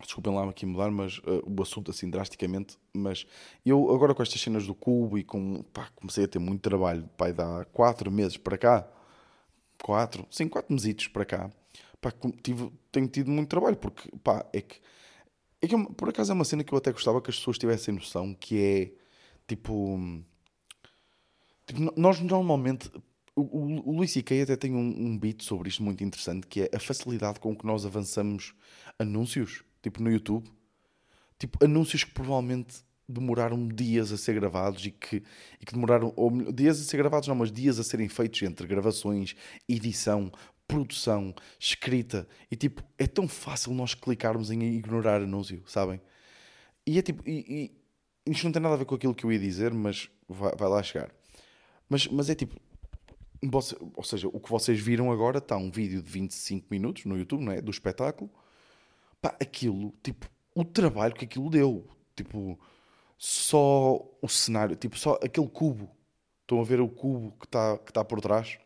Desculpem 0.00 0.34
lá 0.34 0.46
aqui 0.48 0.66
mudar 0.66 0.90
mas, 0.90 1.18
uh, 1.18 1.42
o 1.46 1.62
assunto 1.62 1.90
assim 1.90 2.10
drasticamente, 2.10 2.76
mas 2.92 3.26
eu 3.64 3.90
agora 3.94 4.14
com 4.14 4.22
estas 4.22 4.40
cenas 4.40 4.66
do 4.66 4.74
cubo 4.74 5.16
e 5.16 5.24
com, 5.24 5.62
pá, 5.72 5.88
comecei 5.94 6.24
a 6.24 6.28
ter 6.28 6.38
muito 6.38 6.60
trabalho, 6.60 7.08
pá, 7.16 7.30
dá 7.32 7.64
quatro 7.72 8.10
meses 8.10 8.36
para 8.36 8.58
cá, 8.58 8.86
quatro, 9.82 10.26
sim, 10.30 10.48
quatro 10.48 10.72
mesitos 10.72 11.08
para 11.08 11.24
cá, 11.24 11.50
pá, 12.00 12.12
tive, 12.42 12.70
tenho 12.92 13.08
tido 13.08 13.30
muito 13.30 13.48
trabalho, 13.48 13.76
porque, 13.76 14.10
pá, 14.22 14.44
é 14.52 14.60
que, 14.60 14.80
é 15.60 15.68
que 15.68 15.74
é 15.74 15.84
por 15.96 16.08
acaso 16.08 16.32
é 16.32 16.34
uma 16.34 16.44
cena 16.44 16.64
que 16.64 16.72
eu 16.72 16.78
até 16.78 16.92
gostava 16.92 17.20
que 17.20 17.30
as 17.30 17.36
pessoas 17.36 17.58
tivessem 17.58 17.94
noção, 17.94 18.34
que 18.34 18.58
é, 18.58 18.92
tipo, 19.46 19.98
tipo 21.66 21.92
nós 21.96 22.20
normalmente, 22.20 22.90
o, 23.34 23.42
o, 23.42 23.90
o 23.90 23.96
Luís 23.96 24.12
C.K. 24.12 24.42
até 24.42 24.56
tem 24.56 24.74
um, 24.74 24.78
um 24.78 25.18
beat 25.18 25.42
sobre 25.42 25.68
isto 25.68 25.82
muito 25.82 26.02
interessante, 26.02 26.46
que 26.46 26.62
é 26.62 26.70
a 26.74 26.80
facilidade 26.80 27.40
com 27.40 27.54
que 27.54 27.66
nós 27.66 27.84
avançamos 27.84 28.54
anúncios 28.98 29.62
tipo 29.82 30.02
no 30.02 30.10
YouTube, 30.10 30.50
tipo 31.38 31.62
anúncios 31.64 32.02
que 32.02 32.12
provavelmente 32.12 32.86
demoraram 33.08 33.68
dias 33.68 34.10
a 34.10 34.16
ser 34.16 34.34
gravados 34.34 34.84
e 34.84 34.90
que, 34.90 35.22
e 35.60 35.64
que 35.64 35.72
demoraram, 35.72 36.12
ou 36.16 36.30
dias 36.52 36.80
a 36.80 36.84
ser 36.84 36.96
gravados, 36.96 37.28
não, 37.28 37.36
mas 37.36 37.52
dias 37.52 37.78
a 37.78 37.84
serem 37.84 38.08
feitos 38.08 38.42
entre 38.42 38.66
gravações, 38.66 39.36
edição, 39.68 40.32
produção, 40.66 41.34
escrita, 41.58 42.26
e 42.50 42.56
tipo, 42.56 42.82
é 42.98 43.06
tão 43.06 43.28
fácil 43.28 43.72
nós 43.72 43.94
clicarmos 43.94 44.50
em 44.50 44.62
ignorar 44.62 45.22
anúncio, 45.22 45.62
sabem? 45.66 46.00
E 46.86 46.98
é 46.98 47.02
tipo, 47.02 47.22
e, 47.28 47.72
e 48.26 48.30
isto 48.30 48.44
não 48.44 48.52
tem 48.52 48.62
nada 48.62 48.74
a 48.74 48.78
ver 48.78 48.84
com 48.84 48.94
aquilo 48.94 49.14
que 49.14 49.24
eu 49.24 49.32
ia 49.32 49.38
dizer, 49.38 49.72
mas 49.72 50.10
vai, 50.28 50.52
vai 50.56 50.68
lá 50.68 50.82
chegar. 50.82 51.10
Mas, 51.88 52.06
mas 52.08 52.28
é 52.30 52.34
tipo, 52.34 52.56
ou 53.94 54.04
seja, 54.04 54.28
o 54.28 54.40
que 54.40 54.50
vocês 54.50 54.80
viram 54.80 55.12
agora 55.12 55.38
está 55.38 55.56
um 55.56 55.70
vídeo 55.70 56.02
de 56.02 56.10
25 56.10 56.66
minutos 56.70 57.04
no 57.04 57.16
YouTube, 57.16 57.44
não 57.44 57.52
é? 57.52 57.60
Do 57.60 57.70
espetáculo 57.70 58.30
Pá, 59.20 59.36
aquilo, 59.40 59.92
tipo, 60.02 60.28
o 60.54 60.64
trabalho 60.64 61.14
que 61.14 61.24
aquilo 61.24 61.50
deu. 61.50 61.88
Tipo, 62.14 62.58
só 63.18 64.00
o 64.22 64.28
cenário, 64.28 64.76
tipo, 64.76 64.98
só 64.98 65.18
aquele 65.22 65.48
cubo. 65.48 65.90
Estão 66.42 66.60
a 66.60 66.64
ver 66.64 66.80
o 66.80 66.88
cubo 66.88 67.32
que 67.38 67.46
está 67.46 67.78
que 67.78 67.92
tá 67.92 68.04
por 68.04 68.20
trás? 68.20 68.58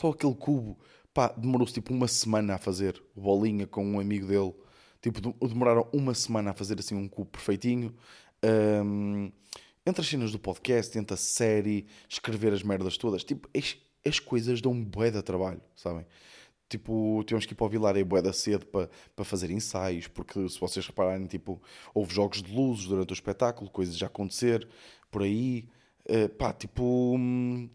Só 0.00 0.08
aquele 0.08 0.34
cubo, 0.34 0.78
pá, 1.12 1.28
demorou-se 1.36 1.74
tipo 1.74 1.92
uma 1.92 2.08
semana 2.08 2.54
a 2.54 2.58
fazer. 2.58 3.02
Bolinha 3.14 3.66
com 3.66 3.84
um 3.84 4.00
amigo 4.00 4.26
dele. 4.26 4.54
Tipo, 5.02 5.20
demoraram 5.46 5.86
uma 5.92 6.14
semana 6.14 6.52
a 6.52 6.54
fazer 6.54 6.78
assim 6.78 6.94
um 6.94 7.06
cubo 7.06 7.30
perfeitinho. 7.30 7.94
Um, 8.42 9.30
entre 9.84 10.00
as 10.00 10.08
cenas 10.08 10.32
do 10.32 10.38
podcast, 10.38 10.98
entre 10.98 11.12
a 11.12 11.16
série, 11.18 11.86
escrever 12.08 12.52
as 12.54 12.62
merdas 12.62 12.96
todas, 12.96 13.22
tipo, 13.24 13.48
as, 13.54 13.76
as 14.06 14.18
coisas 14.18 14.62
dão 14.62 14.72
um 14.72 14.82
bué 14.82 15.10
de 15.10 15.22
trabalho, 15.22 15.60
sabem? 15.76 16.06
tipo, 16.66 17.22
temos 17.26 17.44
que 17.44 17.52
ir 17.52 17.56
para 17.56 17.66
o 17.66 17.68
Vilar 17.68 17.96
e 17.96 18.04
Boeda 18.04 18.32
cedo 18.32 18.64
para, 18.66 18.88
para 19.16 19.24
fazer 19.24 19.50
ensaios, 19.50 20.06
porque 20.06 20.48
se 20.48 20.58
vocês 20.58 20.86
repararem, 20.86 21.26
tipo, 21.26 21.60
houve 21.92 22.14
jogos 22.14 22.40
de 22.40 22.54
luzes 22.54 22.86
durante 22.86 23.10
o 23.10 23.12
espetáculo, 23.12 23.68
coisas 23.68 23.98
já 23.98 24.06
acontecer 24.06 24.66
por 25.10 25.22
aí, 25.22 25.68
uh, 26.08 26.28
pá, 26.28 26.52
tipo, 26.52 27.16
hum, 27.18 27.68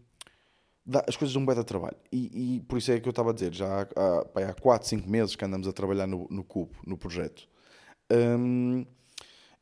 dá, 0.86 1.04
as 1.08 1.16
coisas 1.16 1.34
dão 1.34 1.42
um 1.42 1.46
bem 1.46 1.54
de 1.54 1.64
trabalho. 1.64 1.96
E, 2.12 2.56
e, 2.56 2.60
por 2.60 2.78
isso 2.78 2.92
é 2.92 3.00
que 3.00 3.08
eu 3.08 3.10
estava 3.10 3.30
a 3.30 3.32
dizer, 3.34 3.52
já 3.52 3.82
há, 3.82 4.24
pá, 4.26 4.42
há 4.42 4.54
4, 4.54 4.88
5 4.88 5.08
meses 5.10 5.36
que 5.36 5.44
andamos 5.44 5.66
a 5.66 5.72
trabalhar 5.72 6.06
no, 6.06 6.26
no 6.30 6.44
Cubo, 6.44 6.74
no 6.86 6.96
projeto. 6.96 7.48
Um, 8.10 8.86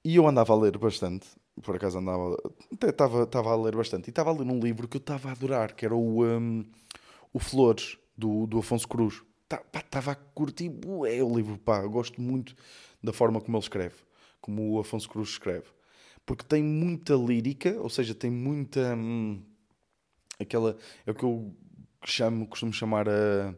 e 0.04 0.16
eu 0.16 0.28
andava 0.28 0.52
a 0.52 0.56
ler 0.56 0.76
bastante, 0.76 1.26
por 1.62 1.76
acaso 1.76 1.98
andava, 1.98 2.36
estava, 2.72 3.22
estava 3.22 3.52
a 3.52 3.56
ler 3.56 3.74
bastante, 3.74 4.08
e 4.08 4.10
estava 4.10 4.30
a 4.30 4.32
ler 4.34 4.44
um 4.44 4.60
livro 4.60 4.86
que 4.86 4.96
eu 4.96 5.00
estava 5.00 5.30
a 5.30 5.32
adorar, 5.32 5.74
que 5.74 5.86
era 5.86 5.94
o, 5.94 6.24
um, 6.24 6.64
o 7.32 7.38
Flores, 7.38 7.96
do, 8.16 8.46
do 8.46 8.58
Afonso 8.58 8.88
Cruz. 8.88 9.22
Estava 9.42 10.04
tá, 10.04 10.12
a 10.12 10.14
curtir 10.14 10.68
bué 10.68 11.22
o 11.22 11.34
livro, 11.34 11.58
pá. 11.58 11.82
Eu 11.82 11.90
gosto 11.90 12.20
muito 12.20 12.54
da 13.02 13.12
forma 13.12 13.40
como 13.40 13.56
ele 13.56 13.62
escreve, 13.62 13.96
como 14.40 14.72
o 14.72 14.80
Afonso 14.80 15.08
Cruz 15.08 15.30
escreve. 15.30 15.66
Porque 16.24 16.44
tem 16.44 16.62
muita 16.62 17.14
lírica, 17.14 17.78
ou 17.80 17.90
seja, 17.90 18.14
tem 18.14 18.30
muita. 18.30 18.94
Hum, 18.96 19.42
aquela. 20.38 20.76
É 21.06 21.10
o 21.10 21.14
que 21.14 21.24
eu 21.24 21.54
chamo, 22.04 22.46
costumo 22.46 22.72
chamar 22.72 23.08
a, 23.08 23.54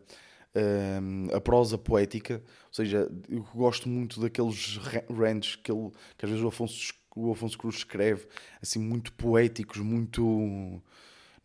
a, 1.33 1.37
a, 1.37 1.41
prosa 1.41 1.77
poética. 1.77 2.43
Ou 2.67 2.75
seja, 2.75 3.11
eu 3.29 3.43
gosto 3.55 3.89
muito 3.89 4.21
daqueles 4.21 4.79
rants 5.11 5.57
que, 5.57 5.71
ele, 5.71 5.91
que 6.17 6.25
às 6.25 6.31
vezes 6.31 6.45
o 6.45 6.49
Afonso, 6.49 6.95
o 7.15 7.33
Afonso 7.33 7.59
Cruz 7.59 7.77
escreve, 7.77 8.27
assim, 8.63 8.79
muito 8.79 9.13
poéticos, 9.13 9.79
muito 9.79 10.83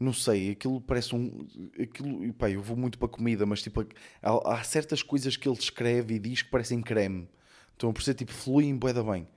não 0.01 0.13
sei, 0.13 0.51
aquilo 0.51 0.81
parece 0.81 1.15
um. 1.15 1.47
Aquilo, 1.79 2.33
pá, 2.33 2.49
eu 2.49 2.61
vou 2.61 2.75
muito 2.75 2.97
para 2.97 3.07
comida, 3.07 3.45
mas 3.45 3.61
tipo, 3.61 3.85
há, 4.21 4.53
há, 4.53 4.63
certas 4.63 5.03
coisas 5.03 5.37
que 5.37 5.47
ele 5.47 5.57
escreve 5.57 6.15
e 6.15 6.19
diz 6.19 6.41
que 6.41 6.49
parecem 6.49 6.81
creme. 6.81 7.29
Estão 7.73 7.91
a 7.91 7.93
perceber, 7.93 8.17
tipo, 8.17 8.31
fluem 8.31 8.75
boeda 8.75 9.03
bem. 9.03 9.27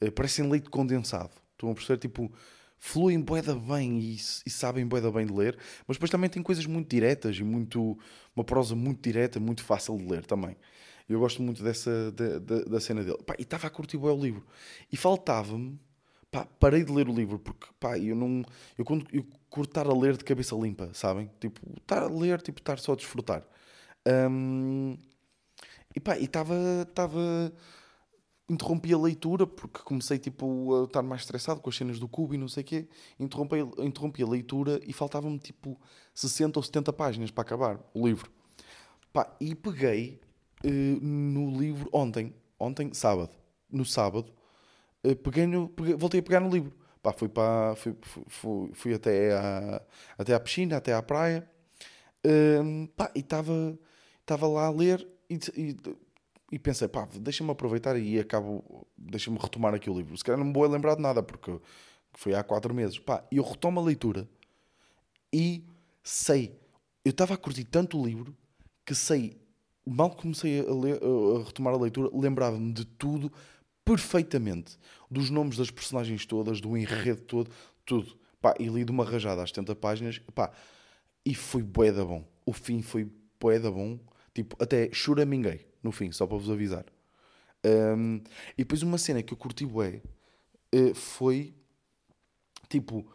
Uh, 0.00 0.10
parecem 0.10 0.48
leite 0.50 0.70
condensado. 0.70 1.32
Estão 1.52 1.70
a 1.70 1.74
perceber, 1.74 1.98
tipo, 1.98 2.32
fluem 2.78 3.20
boeda 3.20 3.54
bem 3.54 3.98
e, 3.98 4.14
e 4.14 4.50
sabem 4.50 4.86
boeda 4.86 5.10
bem 5.10 5.26
de 5.26 5.32
ler, 5.32 5.56
mas 5.86 5.96
depois 5.96 6.10
também 6.10 6.30
tem 6.30 6.42
coisas 6.42 6.66
muito 6.66 6.88
diretas 6.88 7.36
e 7.36 7.44
muito. 7.44 7.98
uma 8.34 8.44
prosa 8.44 8.74
muito 8.74 9.02
direta, 9.02 9.40
muito 9.40 9.62
fácil 9.64 9.96
de 9.96 10.04
ler 10.04 10.24
também. 10.24 10.56
Eu 11.08 11.20
gosto 11.20 11.42
muito 11.42 11.62
dessa 11.62 12.10
da, 12.12 12.38
da, 12.38 12.64
da 12.64 12.80
cena 12.80 13.04
dele. 13.04 13.18
Pá, 13.24 13.34
e 13.38 13.42
estava 13.42 13.66
a 13.68 13.70
curtir 13.70 13.96
o 13.96 14.16
livro. 14.16 14.44
E 14.92 14.96
faltava-me 14.96 15.78
pá, 16.30 16.46
parei 16.58 16.84
de 16.84 16.92
ler 16.92 17.08
o 17.08 17.12
livro 17.14 17.38
porque 17.38 17.66
pá, 17.78 17.98
eu 17.98 18.14
não 18.14 18.44
eu, 18.76 18.84
quando, 18.84 19.06
eu 19.12 19.24
curto 19.48 19.70
estar 19.70 19.86
a 19.86 19.94
ler 19.94 20.16
de 20.16 20.24
cabeça 20.24 20.54
limpa, 20.56 20.90
sabem? 20.92 21.30
Tipo, 21.40 21.60
estar 21.78 22.02
a 22.02 22.08
ler, 22.08 22.42
tipo, 22.42 22.60
estar 22.60 22.78
só 22.78 22.92
a 22.92 22.96
desfrutar. 22.96 23.42
Um, 24.06 24.96
e 25.94 26.00
pá, 26.00 26.18
e 26.18 26.24
estava 26.24 26.54
estava 26.88 27.52
interrompi 28.48 28.92
a 28.94 28.98
leitura 28.98 29.46
porque 29.46 29.80
comecei 29.80 30.18
tipo 30.18 30.74
a 30.74 30.84
estar 30.84 31.02
mais 31.02 31.22
estressado 31.22 31.60
com 31.60 31.68
as 31.68 31.76
cenas 31.76 31.98
do 31.98 32.08
cubo 32.08 32.34
e 32.34 32.38
não 32.38 32.48
sei 32.48 32.62
o 32.62 32.66
quê. 32.66 32.88
Interrompi, 33.18 33.56
interrompi 33.78 34.22
a 34.22 34.26
leitura 34.26 34.80
e 34.86 34.92
faltavam-me 34.92 35.38
tipo 35.38 35.78
60 36.14 36.58
ou 36.58 36.62
70 36.62 36.92
páginas 36.92 37.30
para 37.30 37.42
acabar 37.42 37.80
o 37.92 38.06
livro. 38.06 38.30
Pá, 39.12 39.34
e 39.40 39.54
peguei 39.54 40.20
uh, 40.64 40.68
no 40.68 41.58
livro 41.58 41.88
ontem, 41.92 42.34
ontem, 42.58 42.92
sábado, 42.92 43.30
no 43.70 43.84
sábado, 43.84 44.32
eh, 45.02 45.14
peguei 45.14 45.46
no, 45.46 45.68
peguei, 45.68 45.94
voltei 45.94 46.20
a 46.20 46.22
pegar 46.22 46.40
no 46.40 46.50
livro. 46.50 46.72
Pá, 47.02 47.12
fui, 47.12 47.28
para, 47.28 47.74
fui, 47.76 47.96
fui, 48.26 48.70
fui 48.74 48.94
até, 48.94 49.32
à, 49.32 49.82
até 50.18 50.34
à 50.34 50.40
piscina, 50.40 50.76
até 50.76 50.92
à 50.92 51.02
praia, 51.02 51.48
um, 52.24 52.86
pá, 52.86 53.10
e 53.14 53.20
estava 53.20 54.46
lá 54.48 54.66
a 54.66 54.70
ler 54.70 55.06
e, 55.30 55.38
e, 55.56 55.76
e 56.50 56.58
pensei, 56.58 56.86
pá, 56.86 57.08
deixa-me 57.18 57.50
aproveitar 57.50 57.98
e 57.98 58.18
acabo, 58.18 58.86
deixa-me 58.96 59.38
retomar 59.38 59.74
aqui 59.74 59.90
o 59.90 59.96
livro. 59.96 60.16
Se 60.16 60.22
calhar 60.22 60.38
não 60.38 60.46
me 60.46 60.52
vou 60.52 60.66
lembrar 60.66 60.94
de 60.94 61.02
nada, 61.02 61.22
porque 61.22 61.58
foi 62.12 62.34
há 62.34 62.42
quatro 62.44 62.72
meses. 62.72 62.98
Pá, 62.98 63.24
eu 63.32 63.42
retomo 63.42 63.80
a 63.80 63.82
leitura 63.82 64.28
e 65.32 65.64
sei, 66.02 66.56
eu 67.04 67.10
estava 67.10 67.34
a 67.34 67.36
curtir 67.36 67.64
tanto 67.64 68.00
o 68.00 68.06
livro 68.06 68.36
que 68.84 68.94
sei, 68.94 69.36
mal 69.84 70.10
comecei 70.10 70.60
a, 70.60 70.72
ler, 70.72 71.00
a 71.02 71.44
retomar 71.44 71.74
a 71.74 71.78
leitura, 71.78 72.10
lembrava-me 72.12 72.72
de 72.72 72.84
tudo 72.84 73.32
perfeitamente 73.84 74.78
dos 75.10 75.30
nomes 75.30 75.56
das 75.56 75.70
personagens 75.70 76.24
todas, 76.26 76.60
do 76.60 76.76
enredo 76.76 77.22
todo, 77.22 77.50
tudo. 77.84 78.16
Pá, 78.40 78.54
e 78.60 78.68
li 78.68 78.84
de 78.84 78.92
uma 78.92 79.04
rajada 79.04 79.42
às 79.42 79.48
70 79.48 79.74
páginas, 79.74 80.18
pá, 80.32 80.52
e 81.24 81.34
foi 81.34 81.62
bué 81.62 81.90
da 81.90 82.04
bom. 82.04 82.24
O 82.44 82.52
fim 82.52 82.82
foi 82.82 83.10
bué 83.40 83.58
da 83.58 83.70
bom. 83.70 83.98
Tipo, 84.32 84.56
até 84.62 84.92
choraminguei 84.92 85.65
no 85.86 85.92
fim, 85.92 86.12
só 86.12 86.26
para 86.26 86.36
vos 86.36 86.50
avisar. 86.50 86.84
Um, 87.64 88.20
e 88.52 88.58
depois 88.58 88.82
uma 88.82 88.98
cena 88.98 89.22
que 89.22 89.32
eu 89.32 89.36
curti 89.36 89.64
bué 89.64 90.02
uh, 90.74 90.94
foi, 90.94 91.54
tipo, 92.68 93.06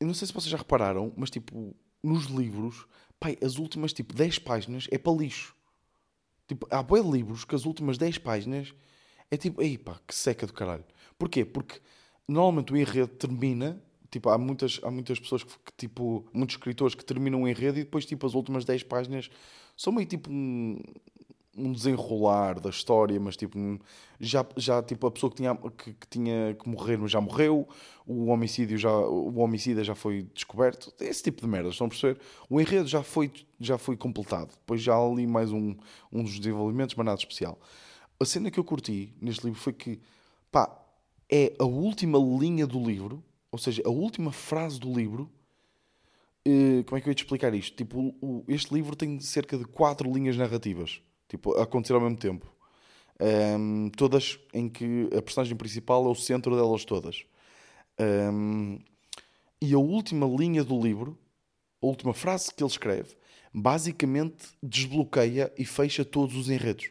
eu 0.00 0.06
não 0.06 0.14
sei 0.14 0.26
se 0.26 0.32
vocês 0.32 0.50
já 0.50 0.56
repararam, 0.56 1.12
mas 1.16 1.30
tipo, 1.30 1.74
nos 2.02 2.26
livros, 2.26 2.86
pai, 3.20 3.36
as 3.42 3.58
últimas, 3.58 3.92
tipo, 3.92 4.14
10 4.14 4.38
páginas 4.38 4.86
é 4.90 4.98
para 4.98 5.12
lixo. 5.12 5.54
Tipo, 6.48 6.66
há 6.70 6.82
bué 6.82 7.00
livros 7.00 7.44
que 7.44 7.54
as 7.54 7.64
últimas 7.66 7.98
10 7.98 8.18
páginas 8.18 8.72
é 9.30 9.36
tipo, 9.36 9.60
ei 9.60 9.76
pá, 9.76 10.00
que 10.06 10.14
seca 10.14 10.46
do 10.46 10.52
caralho. 10.52 10.84
Porquê? 11.18 11.44
Porque 11.44 11.80
normalmente 12.28 12.72
o 12.72 12.76
enredo 12.76 13.08
termina, 13.08 13.82
tipo, 14.10 14.28
há 14.28 14.38
muitas, 14.38 14.80
há 14.82 14.90
muitas 14.90 15.18
pessoas 15.18 15.42
que, 15.42 15.50
que 15.50 15.72
tipo, 15.76 16.24
muitos 16.32 16.54
escritores 16.54 16.94
que 16.94 17.04
terminam 17.04 17.42
o 17.42 17.48
enredo 17.48 17.78
e 17.78 17.84
depois, 17.84 18.06
tipo, 18.06 18.26
as 18.26 18.34
últimas 18.34 18.64
10 18.64 18.84
páginas 18.84 19.28
são 19.76 19.92
meio 19.92 20.06
tipo 20.06 20.30
um, 20.30 20.78
um 21.56 21.72
desenrolar 21.72 22.60
da 22.60 22.68
história, 22.68 23.18
mas 23.18 23.36
tipo, 23.36 23.58
já, 24.20 24.44
já 24.56 24.82
tipo, 24.82 25.06
a 25.06 25.10
pessoa 25.10 25.30
que 25.30 25.36
tinha 25.36 25.56
que, 25.56 25.94
que, 25.94 26.06
tinha 26.08 26.54
que 26.54 26.68
morrer, 26.68 26.98
já 27.08 27.20
morreu, 27.20 27.66
o 28.06 28.26
homicídio 28.26 28.76
já, 28.76 28.90
o 28.90 29.38
homicida 29.38 29.82
já 29.82 29.94
foi 29.94 30.24
descoberto, 30.34 30.92
esse 31.00 31.22
tipo 31.22 31.40
de 31.40 31.48
merdas, 31.48 31.72
estão 31.72 31.86
a 31.86 31.90
perceber? 31.90 32.20
O 32.50 32.60
enredo 32.60 32.86
já 32.86 33.02
foi, 33.02 33.32
já 33.58 33.78
foi 33.78 33.96
completado, 33.96 34.50
depois 34.50 34.82
já 34.82 34.96
ali 34.96 35.26
mais 35.26 35.50
um, 35.50 35.74
um 36.12 36.22
dos 36.22 36.38
desenvolvimentos, 36.38 36.94
mas 36.94 37.06
nada 37.06 37.18
especial. 37.18 37.58
A 38.20 38.24
cena 38.24 38.50
que 38.50 38.60
eu 38.60 38.64
curti 38.64 39.14
neste 39.20 39.44
livro 39.44 39.58
foi 39.58 39.72
que, 39.72 40.00
pá, 40.52 40.70
é 41.30 41.54
a 41.58 41.64
última 41.64 42.18
linha 42.18 42.66
do 42.66 42.82
livro, 42.82 43.24
ou 43.50 43.58
seja, 43.58 43.82
a 43.84 43.90
última 43.90 44.30
frase 44.30 44.78
do 44.78 44.92
livro. 44.92 45.30
Uh, 46.46 46.84
como 46.84 46.96
é 46.96 47.00
que 47.00 47.08
eu 47.08 47.10
ia 47.10 47.14
te 47.14 47.24
explicar 47.24 47.52
isto? 47.54 47.76
Tipo, 47.76 48.14
este 48.46 48.72
livro 48.72 48.94
tem 48.94 49.18
cerca 49.18 49.58
de 49.58 49.64
quatro 49.64 50.12
linhas 50.12 50.36
narrativas 50.36 51.02
tipo, 51.28 51.54
a 51.56 51.62
acontecer 51.62 51.94
ao 51.94 52.00
mesmo 52.00 52.16
tempo. 52.16 52.50
Um, 53.18 53.88
todas 53.96 54.38
em 54.52 54.68
que 54.68 55.08
a 55.16 55.22
personagem 55.22 55.56
principal 55.56 56.04
é 56.06 56.08
o 56.08 56.14
centro 56.14 56.54
delas 56.54 56.84
todas. 56.84 57.24
Um, 57.98 58.78
e 59.60 59.72
a 59.72 59.78
última 59.78 60.26
linha 60.26 60.62
do 60.62 60.80
livro, 60.80 61.18
a 61.82 61.86
última 61.86 62.12
frase 62.12 62.52
que 62.52 62.62
ele 62.62 62.70
escreve, 62.70 63.16
basicamente 63.52 64.48
desbloqueia 64.62 65.52
e 65.56 65.64
fecha 65.64 66.04
todos 66.04 66.36
os 66.36 66.50
enredos. 66.50 66.90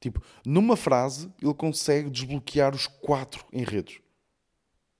Tipo, 0.00 0.20
numa 0.44 0.76
frase, 0.76 1.32
ele 1.40 1.54
consegue 1.54 2.10
desbloquear 2.10 2.74
os 2.74 2.86
quatro 2.86 3.44
enredos. 3.52 4.00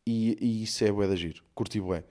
E, 0.06 0.37
e 0.40 0.62
isso 0.62 0.84
é 0.84 0.92
bué 0.92 1.06
da 1.06 1.16
giro. 1.16 1.42
Curti 1.54 1.80
bué. 1.80 2.04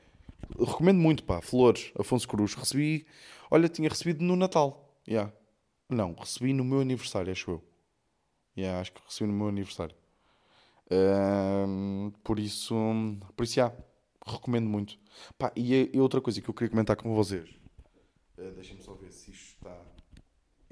Recomendo 0.59 0.99
muito, 0.99 1.23
pá. 1.23 1.41
Flores, 1.41 1.91
Afonso 1.97 2.27
Cruz. 2.27 2.53
Recebi... 2.53 3.05
Olha, 3.49 3.69
tinha 3.69 3.89
recebido 3.89 4.23
no 4.23 4.35
Natal. 4.35 4.95
Yeah. 5.07 5.33
Não, 5.89 6.13
recebi 6.13 6.53
no 6.53 6.63
meu 6.63 6.79
aniversário, 6.79 7.31
acho 7.31 7.51
eu. 7.51 7.63
Yeah, 8.57 8.79
acho 8.79 8.91
que 8.93 9.01
recebi 9.05 9.31
no 9.31 9.37
meu 9.37 9.47
aniversário. 9.47 9.95
Um, 10.91 12.11
por 12.23 12.39
isso, 12.39 12.75
por 13.35 13.43
isso, 13.43 13.59
yeah, 13.59 13.75
recomendo 14.25 14.67
muito. 14.67 14.97
Pá, 15.37 15.51
e, 15.55 15.89
e, 15.93 15.99
outra 15.99 16.21
coisa 16.21 16.41
que 16.41 16.49
eu 16.49 16.53
queria 16.53 16.69
comentar 16.69 16.95
com 16.95 17.13
vocês. 17.15 17.49
Uh, 18.37 18.51
Deixem-me 18.51 18.81
só 18.81 18.93
ver 18.93 19.11
se 19.11 19.31
isto 19.31 19.55
está. 19.55 19.75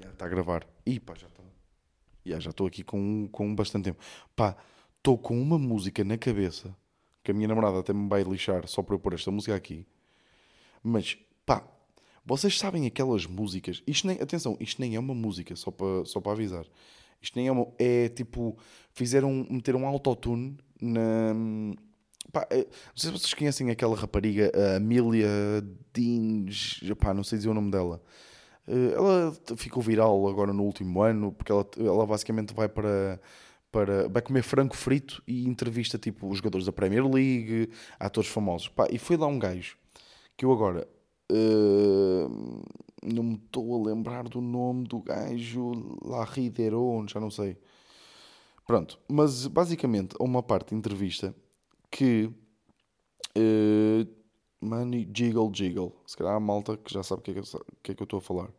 Yeah, 0.00 0.24
a 0.24 0.28
gravar. 0.28 0.66
Ih, 0.86 1.00
pá, 1.00 1.14
já 1.14 1.26
está. 1.26 1.42
Yeah, 2.24 2.42
já 2.42 2.50
estou 2.50 2.66
aqui 2.66 2.84
com, 2.84 3.28
com 3.32 3.54
bastante 3.54 3.84
tempo. 3.84 4.02
Pá, 4.36 4.56
estou 4.96 5.18
com 5.18 5.40
uma 5.40 5.58
música 5.58 6.04
na 6.04 6.16
cabeça 6.16 6.76
que 7.22 7.30
a 7.30 7.34
minha 7.34 7.48
namorada 7.48 7.80
até 7.80 7.92
me 7.92 8.08
vai 8.08 8.22
lixar 8.22 8.66
só 8.66 8.82
para 8.82 8.94
eu 8.94 8.98
pôr 8.98 9.14
esta 9.14 9.30
música 9.30 9.54
aqui. 9.54 9.86
Mas, 10.82 11.16
pá, 11.46 11.64
vocês 12.24 12.58
sabem 12.58 12.86
aquelas 12.86 13.26
músicas? 13.26 13.82
Isto 13.86 14.06
nem, 14.06 14.20
atenção, 14.20 14.56
isto 14.60 14.80
nem 14.80 14.94
é 14.94 15.00
uma 15.00 15.14
música, 15.14 15.56
só 15.56 15.70
para, 15.70 16.04
só 16.04 16.20
para 16.20 16.32
avisar. 16.32 16.64
Isto 17.20 17.36
nem 17.36 17.48
é 17.48 17.52
uma. 17.52 17.66
É 17.78 18.08
tipo. 18.08 18.56
Fizeram. 18.92 19.46
Meter 19.48 19.76
um 19.76 19.86
autotune 19.86 20.56
na. 20.80 21.34
Pá, 22.32 22.46
é, 22.50 22.58
não 22.58 22.96
sei 22.96 23.10
se 23.10 23.18
vocês 23.18 23.34
conhecem 23.34 23.70
aquela 23.70 23.96
rapariga, 23.96 24.50
a 24.54 24.76
Amelia 24.76 25.28
Deans. 25.92 26.80
Pá, 26.98 27.12
não 27.14 27.22
sei 27.24 27.38
dizer 27.38 27.50
o 27.50 27.54
nome 27.54 27.70
dela. 27.70 28.02
Eh, 28.66 28.94
ela 28.94 29.36
ficou 29.56 29.82
viral 29.82 30.26
agora 30.28 30.52
no 30.52 30.62
último 30.62 31.02
ano 31.02 31.32
porque 31.32 31.50
ela, 31.52 31.66
ela 31.78 32.06
basicamente 32.06 32.54
vai 32.54 32.68
para 32.68 33.20
para 33.70 34.08
vai 34.08 34.20
comer 34.20 34.42
frango 34.42 34.76
frito 34.76 35.22
e 35.26 35.46
entrevista 35.46 35.98
tipo 35.98 36.28
os 36.28 36.38
jogadores 36.38 36.66
da 36.66 36.72
Premier 36.72 37.04
League, 37.06 37.70
atores 37.98 38.28
famosos. 38.28 38.68
Pá, 38.68 38.86
e 38.90 38.98
foi 38.98 39.16
lá 39.16 39.26
um 39.26 39.38
gajo 39.38 39.76
que 40.36 40.44
eu 40.44 40.52
agora 40.52 40.86
Não 43.02 43.22
me 43.22 43.34
estou 43.34 43.74
a 43.80 43.88
lembrar 43.88 44.28
do 44.28 44.40
nome 44.40 44.84
do 44.86 45.00
gajo 45.00 45.72
Larry 46.04 46.48
Deron, 46.50 47.06
já 47.08 47.18
não 47.18 47.30
sei. 47.30 47.58
Pronto, 48.66 48.98
mas 49.08 49.46
basicamente 49.46 50.14
há 50.18 50.22
uma 50.22 50.42
parte 50.42 50.68
de 50.68 50.76
entrevista 50.76 51.34
que 51.90 52.30
uh, 53.36 54.08
Money 54.60 55.10
Jiggle 55.14 55.50
Jiggle. 55.52 55.92
Se 56.06 56.16
calhar 56.16 56.34
a 56.34 56.40
malta 56.40 56.76
que 56.76 56.92
já 56.92 57.02
sabe 57.02 57.20
o 57.20 57.22
que, 57.22 57.30
é 57.32 57.34
que, 57.34 57.40
é 57.92 57.94
eu 57.98 58.04
estou 58.04 58.18
a 58.18 58.22
falar. 58.22 58.50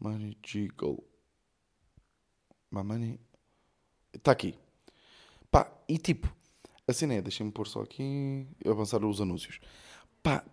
Money 0.00 0.36
Jiggle. 0.44 1.04
Money. 2.70 3.20
Está 4.12 4.32
aqui. 4.32 4.54
Pá, 5.50 5.70
e 5.88 5.96
tipo, 5.98 6.30
a 6.86 6.92
cena 6.92 7.14
é, 7.14 7.22
deixem-me 7.22 7.52
pôr 7.52 7.66
só 7.66 7.82
aqui, 7.82 8.46
avançar 8.66 9.04
os 9.04 9.20
anúncios. 9.20 9.60
Pá, 10.22 10.44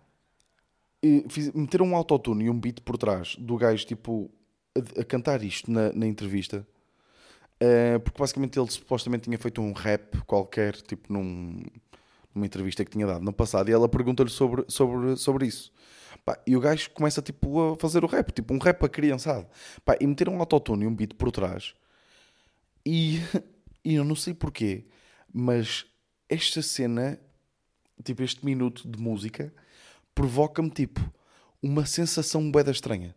fiz, 1.28 1.52
meteram 1.52 1.86
um 1.86 1.96
autotune 1.96 2.44
e 2.44 2.50
um 2.50 2.58
beat 2.58 2.80
por 2.80 2.96
trás 2.96 3.36
do 3.36 3.56
gajo, 3.56 3.86
tipo, 3.86 4.30
a, 4.74 5.00
a 5.00 5.04
cantar 5.04 5.42
isto 5.42 5.70
na, 5.70 5.92
na 5.92 6.06
entrevista. 6.06 6.66
Uh, 7.62 7.98
porque 8.00 8.18
basicamente 8.18 8.58
ele 8.58 8.70
supostamente 8.70 9.24
tinha 9.24 9.38
feito 9.38 9.60
um 9.62 9.72
rap 9.72 10.18
qualquer, 10.26 10.76
tipo, 10.76 11.12
num, 11.12 11.62
numa 12.34 12.44
entrevista 12.44 12.84
que 12.84 12.90
tinha 12.90 13.06
dado 13.06 13.24
no 13.24 13.32
passado, 13.32 13.70
e 13.70 13.72
ela 13.72 13.88
pergunta-lhe 13.88 14.28
sobre, 14.28 14.64
sobre, 14.68 15.16
sobre 15.16 15.46
isso. 15.46 15.72
Pá, 16.24 16.38
e 16.46 16.56
o 16.56 16.60
gajo 16.60 16.90
começa, 16.90 17.22
tipo, 17.22 17.72
a 17.72 17.76
fazer 17.76 18.04
o 18.04 18.06
rap, 18.06 18.32
tipo, 18.32 18.52
um 18.52 18.58
rap 18.58 18.84
a 18.84 18.88
criançado. 18.88 19.46
Pá, 19.84 19.96
e 20.00 20.06
meteram 20.06 20.34
um 20.34 20.40
autotune 20.40 20.84
e 20.84 20.86
um 20.86 20.94
beat 20.94 21.14
por 21.14 21.30
trás. 21.30 21.74
E, 22.84 23.20
e 23.84 23.94
eu 23.94 24.04
não 24.04 24.16
sei 24.16 24.34
porquê, 24.34 24.86
mas 25.32 25.86
esta 26.28 26.60
cena, 26.60 27.18
tipo, 28.04 28.22
este 28.22 28.44
minuto 28.44 28.86
de 28.86 29.00
música 29.00 29.52
provoca-me 30.16 30.70
tipo 30.70 30.98
uma 31.62 31.84
sensação 31.84 32.50
boeda 32.50 32.70
estranha. 32.70 33.14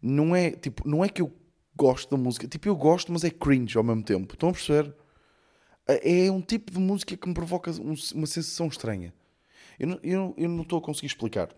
Não 0.00 0.36
é 0.36 0.50
tipo, 0.50 0.86
não 0.86 1.02
é 1.02 1.08
que 1.08 1.22
eu 1.22 1.32
gosto 1.74 2.10
da 2.10 2.22
música, 2.22 2.46
tipo, 2.46 2.68
eu 2.68 2.76
gosto, 2.76 3.10
mas 3.10 3.24
é 3.24 3.30
cringe 3.30 3.78
ao 3.78 3.82
mesmo 3.82 4.02
tempo. 4.02 4.34
Estão 4.34 4.50
a 4.50 4.52
perceber? 4.52 4.94
É, 5.88 6.26
é 6.26 6.30
um 6.30 6.42
tipo 6.42 6.70
de 6.70 6.78
música 6.78 7.16
que 7.16 7.26
me 7.26 7.34
provoca 7.34 7.70
uma 7.70 8.26
sensação 8.26 8.68
estranha. 8.68 9.14
Eu 9.80 9.88
não, 9.88 10.00
eu, 10.02 10.34
eu 10.36 10.48
não 10.50 10.62
estou 10.62 10.78
a 10.78 10.82
conseguir 10.82 11.06
explicar. 11.06 11.48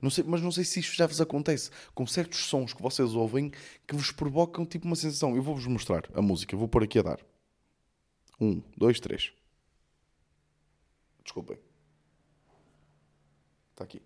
Não 0.00 0.08
sei, 0.10 0.24
mas 0.26 0.40
não 0.40 0.50
sei 0.50 0.64
se 0.64 0.80
isto 0.80 0.96
já 0.96 1.06
vos 1.06 1.20
acontece 1.20 1.70
com 1.94 2.06
certos 2.06 2.38
sons 2.46 2.72
que 2.72 2.80
vocês 2.80 3.14
ouvem 3.14 3.52
que 3.86 3.94
vos 3.94 4.10
provocam 4.10 4.64
tipo 4.64 4.86
uma 4.86 4.96
sensação. 4.96 5.36
Eu 5.36 5.42
vou-vos 5.42 5.66
mostrar 5.66 6.04
a 6.14 6.22
música, 6.22 6.56
vou 6.56 6.68
pôr 6.68 6.84
aqui 6.84 6.98
a 6.98 7.02
dar. 7.02 7.20
Um, 8.40 8.62
dois, 8.76 9.00
três. 9.00 9.32
Desculpem. 11.22 11.58
Está 13.78 13.84
aqui. 13.84 14.02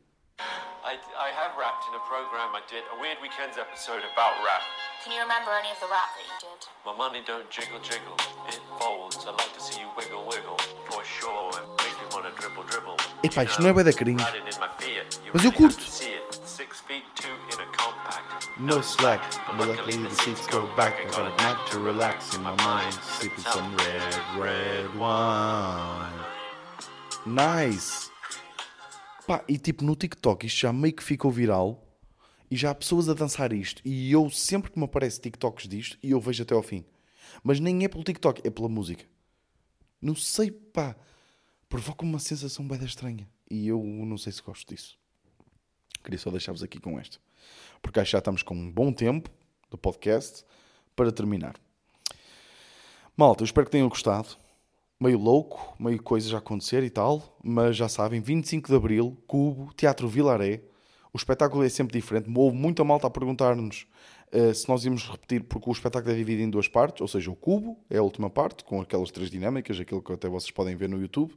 I, 0.84 1.00
I 1.16 1.30
have 1.32 1.56
rapped 1.56 1.88
in 1.88 1.94
a 1.96 2.04
program 2.04 2.52
I 2.52 2.60
did, 2.68 2.84
a 2.92 3.00
Weird 3.00 3.16
Weekends 3.22 3.56
episode 3.56 4.04
about 4.04 4.36
rap. 4.44 4.60
Can 5.02 5.16
you 5.16 5.22
remember 5.24 5.48
any 5.48 5.72
of 5.72 5.80
the 5.80 5.88
rap 5.88 6.12
that 6.12 6.28
you 6.28 6.36
did? 6.44 6.60
My 6.84 6.92
money 6.92 7.22
don't 7.24 7.48
jiggle 7.48 7.80
jiggle, 7.80 8.12
it 8.52 8.60
folds. 8.78 9.24
I 9.24 9.30
like 9.30 9.54
to 9.56 9.60
see 9.64 9.80
you 9.80 9.88
wiggle 9.96 10.28
wiggle, 10.28 10.58
for 10.90 11.02
sure, 11.08 11.56
and 11.56 11.64
make 11.80 11.96
you 11.96 12.08
wanna 12.12 12.36
dribble 12.36 12.64
dribble. 12.68 13.00
Epá, 13.24 13.44
isto 13.44 13.62
não 13.62 13.70
é 13.70 13.72
bué 13.72 13.82
da 13.82 13.94
cringe. 13.94 14.22
Mas 15.32 15.42
eu 15.42 15.52
curto. 15.52 15.80
No 18.58 18.82
slack, 18.82 19.24
but 19.56 19.68
luckily 19.68 19.96
the 19.96 20.14
seats 20.16 20.46
go 20.48 20.68
back. 20.76 21.00
I 21.00 21.08
got 21.08 21.32
a 21.32 21.42
nap 21.42 21.64
to 21.70 21.78
relax 21.78 22.34
in 22.34 22.42
my 22.42 22.54
mind, 22.60 22.92
sipping 23.16 23.44
some 23.44 23.74
red, 23.76 24.20
red 24.36 24.94
wine. 24.98 26.12
Nice. 27.24 28.11
Pá, 29.32 29.42
e 29.48 29.56
tipo 29.56 29.82
no 29.82 29.96
TikTok 29.96 30.44
isto 30.44 30.58
já 30.58 30.74
meio 30.74 30.94
que 30.94 31.02
ficou 31.02 31.30
viral 31.30 31.82
e 32.50 32.54
já 32.54 32.70
há 32.70 32.74
pessoas 32.74 33.08
a 33.08 33.14
dançar 33.14 33.50
isto. 33.54 33.80
E 33.82 34.12
eu 34.12 34.28
sempre 34.28 34.70
que 34.70 34.78
me 34.78 34.84
aparece 34.84 35.22
TikToks 35.22 35.66
disto 35.66 35.98
e 36.02 36.10
eu 36.10 36.20
vejo 36.20 36.42
até 36.42 36.52
ao 36.52 36.62
fim. 36.62 36.84
Mas 37.42 37.58
nem 37.58 37.82
é 37.82 37.88
pelo 37.88 38.04
TikTok, 38.04 38.46
é 38.46 38.50
pela 38.50 38.68
música. 38.68 39.06
Não 40.02 40.14
sei, 40.14 40.50
pá. 40.50 40.94
Provoca 41.66 42.04
uma 42.04 42.18
sensação 42.18 42.68
bem 42.68 42.84
estranha. 42.84 43.26
E 43.50 43.68
eu 43.68 43.82
não 43.82 44.18
sei 44.18 44.34
se 44.34 44.42
gosto 44.42 44.68
disso. 44.68 44.98
Queria 46.04 46.18
só 46.18 46.30
deixar-vos 46.30 46.62
aqui 46.62 46.78
com 46.78 47.00
esta. 47.00 47.16
Porque 47.80 48.00
acho 48.00 48.10
que 48.10 48.12
já 48.12 48.18
estamos 48.18 48.42
com 48.42 48.54
um 48.54 48.70
bom 48.70 48.92
tempo 48.92 49.30
do 49.70 49.78
podcast 49.78 50.44
para 50.94 51.10
terminar. 51.10 51.56
Malta, 53.16 53.42
eu 53.42 53.46
espero 53.46 53.64
que 53.64 53.72
tenham 53.72 53.88
gostado 53.88 54.36
meio 55.02 55.18
louco, 55.18 55.74
meio 55.78 56.00
coisas 56.00 56.32
a 56.32 56.38
acontecer 56.38 56.84
e 56.84 56.90
tal, 56.90 57.36
mas 57.42 57.76
já 57.76 57.88
sabem, 57.88 58.20
25 58.20 58.68
de 58.68 58.76
Abril, 58.76 59.18
Cubo, 59.26 59.72
Teatro 59.74 60.08
Vilaré. 60.08 60.60
O 61.12 61.16
espetáculo 61.16 61.64
é 61.64 61.68
sempre 61.68 61.98
diferente. 61.98 62.30
Houve 62.34 62.56
muita 62.56 62.84
malta 62.84 63.08
a 63.08 63.10
perguntar-nos 63.10 63.86
uh, 64.32 64.54
se 64.54 64.68
nós 64.68 64.84
íamos 64.84 65.08
repetir, 65.08 65.42
porque 65.42 65.68
o 65.68 65.72
espetáculo 65.72 66.14
é 66.14 66.16
dividido 66.16 66.42
em 66.42 66.48
duas 66.48 66.68
partes, 66.68 67.00
ou 67.00 67.08
seja, 67.08 67.30
o 67.30 67.34
Cubo 67.34 67.76
é 67.90 67.98
a 67.98 68.02
última 68.02 68.30
parte, 68.30 68.62
com 68.62 68.80
aquelas 68.80 69.10
três 69.10 69.28
dinâmicas, 69.28 69.78
aquilo 69.80 70.00
que 70.00 70.12
até 70.12 70.28
vocês 70.28 70.52
podem 70.52 70.76
ver 70.76 70.88
no 70.88 71.00
YouTube, 71.00 71.34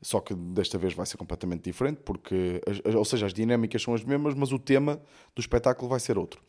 só 0.00 0.18
que 0.20 0.34
desta 0.34 0.78
vez 0.78 0.94
vai 0.94 1.04
ser 1.04 1.18
completamente 1.18 1.62
diferente, 1.62 2.00
porque, 2.04 2.60
ou 2.96 3.04
seja, 3.04 3.26
as 3.26 3.34
dinâmicas 3.34 3.82
são 3.82 3.94
as 3.94 4.02
mesmas, 4.02 4.34
mas 4.34 4.50
o 4.50 4.58
tema 4.58 5.00
do 5.34 5.40
espetáculo 5.40 5.88
vai 5.88 6.00
ser 6.00 6.18
outro. 6.18 6.40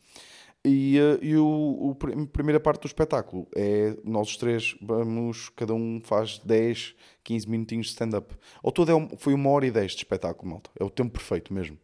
E, 0.64 0.98
uh, 0.98 1.24
e 1.24 1.36
o, 1.36 1.46
o, 1.46 1.90
a 1.92 2.26
primeira 2.26 2.58
parte 2.58 2.82
do 2.82 2.86
espetáculo 2.86 3.46
é 3.54 3.96
nós 4.04 4.30
os 4.30 4.36
três 4.36 4.76
vamos, 4.82 5.48
cada 5.50 5.72
um 5.72 6.00
faz 6.02 6.38
10, 6.38 6.94
15 7.22 7.48
minutinhos 7.48 7.86
de 7.86 7.92
stand-up. 7.92 8.34
Ao 8.62 8.72
todo 8.72 8.90
é 8.90 8.94
um, 8.94 9.08
foi 9.16 9.32
uma 9.32 9.50
hora 9.50 9.66
e 9.66 9.70
10 9.70 9.92
de 9.92 9.98
espetáculo, 9.98 10.50
malta. 10.50 10.70
É 10.78 10.82
o 10.82 10.90
tempo 10.90 11.12
perfeito 11.12 11.54
mesmo. 11.54 11.78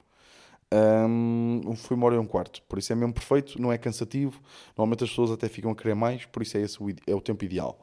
Um, 0.73 1.77
foi 1.77 1.97
uma 1.97 2.07
hora 2.07 2.15
e 2.15 2.19
um 2.19 2.25
quarto, 2.25 2.63
por 2.63 2.79
isso 2.79 2.91
é 2.93 2.97
mesmo 2.97 3.13
perfeito, 3.13 3.61
não 3.61 3.71
é 3.71 3.77
cansativo. 3.77 4.41
Normalmente 4.77 5.05
as 5.05 5.11
pessoas 5.11 5.31
até 5.31 5.47
ficam 5.49 5.71
a 5.71 5.77
querer 5.77 5.95
mais, 5.95 6.25
por 6.25 6.43
isso 6.43 6.57
é 6.57 6.63
esse 6.63 6.83
o, 6.83 6.89
é 7.07 7.15
o 7.15 7.21
tempo 7.21 7.45
ideal. 7.45 7.79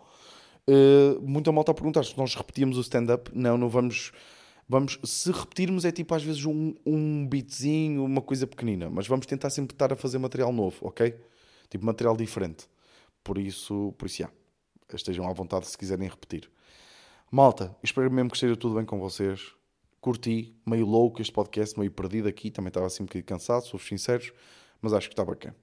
Uh, 0.67 1.19
muita 1.21 1.51
malta 1.51 1.71
a 1.71 1.73
perguntar 1.73 2.03
se 2.03 2.17
nós 2.17 2.35
repetíamos 2.35 2.77
o 2.77 2.81
stand-up. 2.81 3.31
Não, 3.33 3.57
não 3.57 3.69
vamos. 3.69 4.11
Vamos, 4.71 4.99
se 5.03 5.31
repetirmos 5.31 5.83
é 5.83 5.91
tipo 5.91 6.13
às 6.13 6.21
vezes 6.21 6.45
um, 6.45 6.75
um 6.85 7.27
beatzinho, 7.27 8.05
uma 8.05 8.21
coisa 8.21 8.45
pequenina, 8.45 8.87
mas 8.87 9.07
vamos 9.07 9.25
tentar 9.25 9.49
sempre 9.49 9.73
estar 9.73 9.91
a 9.91 9.95
fazer 9.95 10.19
material 10.19 10.53
novo, 10.53 10.77
ok? 10.81 11.15
Tipo 11.67 11.87
material 11.87 12.15
diferente. 12.15 12.67
Por 13.23 13.39
isso, 13.39 13.95
por 13.97 14.05
isso, 14.05 14.19
já. 14.19 14.29
Estejam 14.93 15.27
à 15.27 15.33
vontade 15.33 15.67
se 15.67 15.75
quiserem 15.75 16.07
repetir. 16.07 16.51
Malta, 17.31 17.75
espero 17.81 18.11
mesmo 18.11 18.29
que 18.29 18.37
esteja 18.37 18.55
tudo 18.55 18.75
bem 18.75 18.85
com 18.85 18.99
vocês. 18.99 19.53
Curti, 19.99 20.55
meio 20.65 20.85
louco 20.85 21.19
este 21.19 21.33
podcast, 21.33 21.77
meio 21.77 21.91
perdido 21.91 22.27
aqui. 22.27 22.51
Também 22.51 22.69
estava 22.69 22.85
assim 22.85 23.01
um 23.01 23.05
bocadinho 23.07 23.25
cansado, 23.25 23.65
sou 23.65 23.79
sinceros, 23.79 24.31
mas 24.81 24.93
acho 24.93 25.07
que 25.07 25.13
está 25.13 25.25
bacana. 25.25 25.55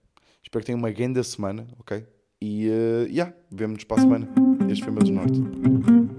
Espero 0.42 0.62
que 0.62 0.66
tenham 0.66 0.78
uma 0.78 0.90
grande 0.90 1.22
semana, 1.22 1.66
ok? 1.78 2.04
E, 2.40 2.68
uh, 2.68 3.08
yeah, 3.08 3.32
vemo-nos 3.50 3.84
para 3.84 3.98
a 3.98 4.00
semana. 4.00 4.28
Este 4.68 4.82
foi 4.82 4.92
o 4.92 4.94
meu 4.94 5.02
desnorte. 5.02 6.15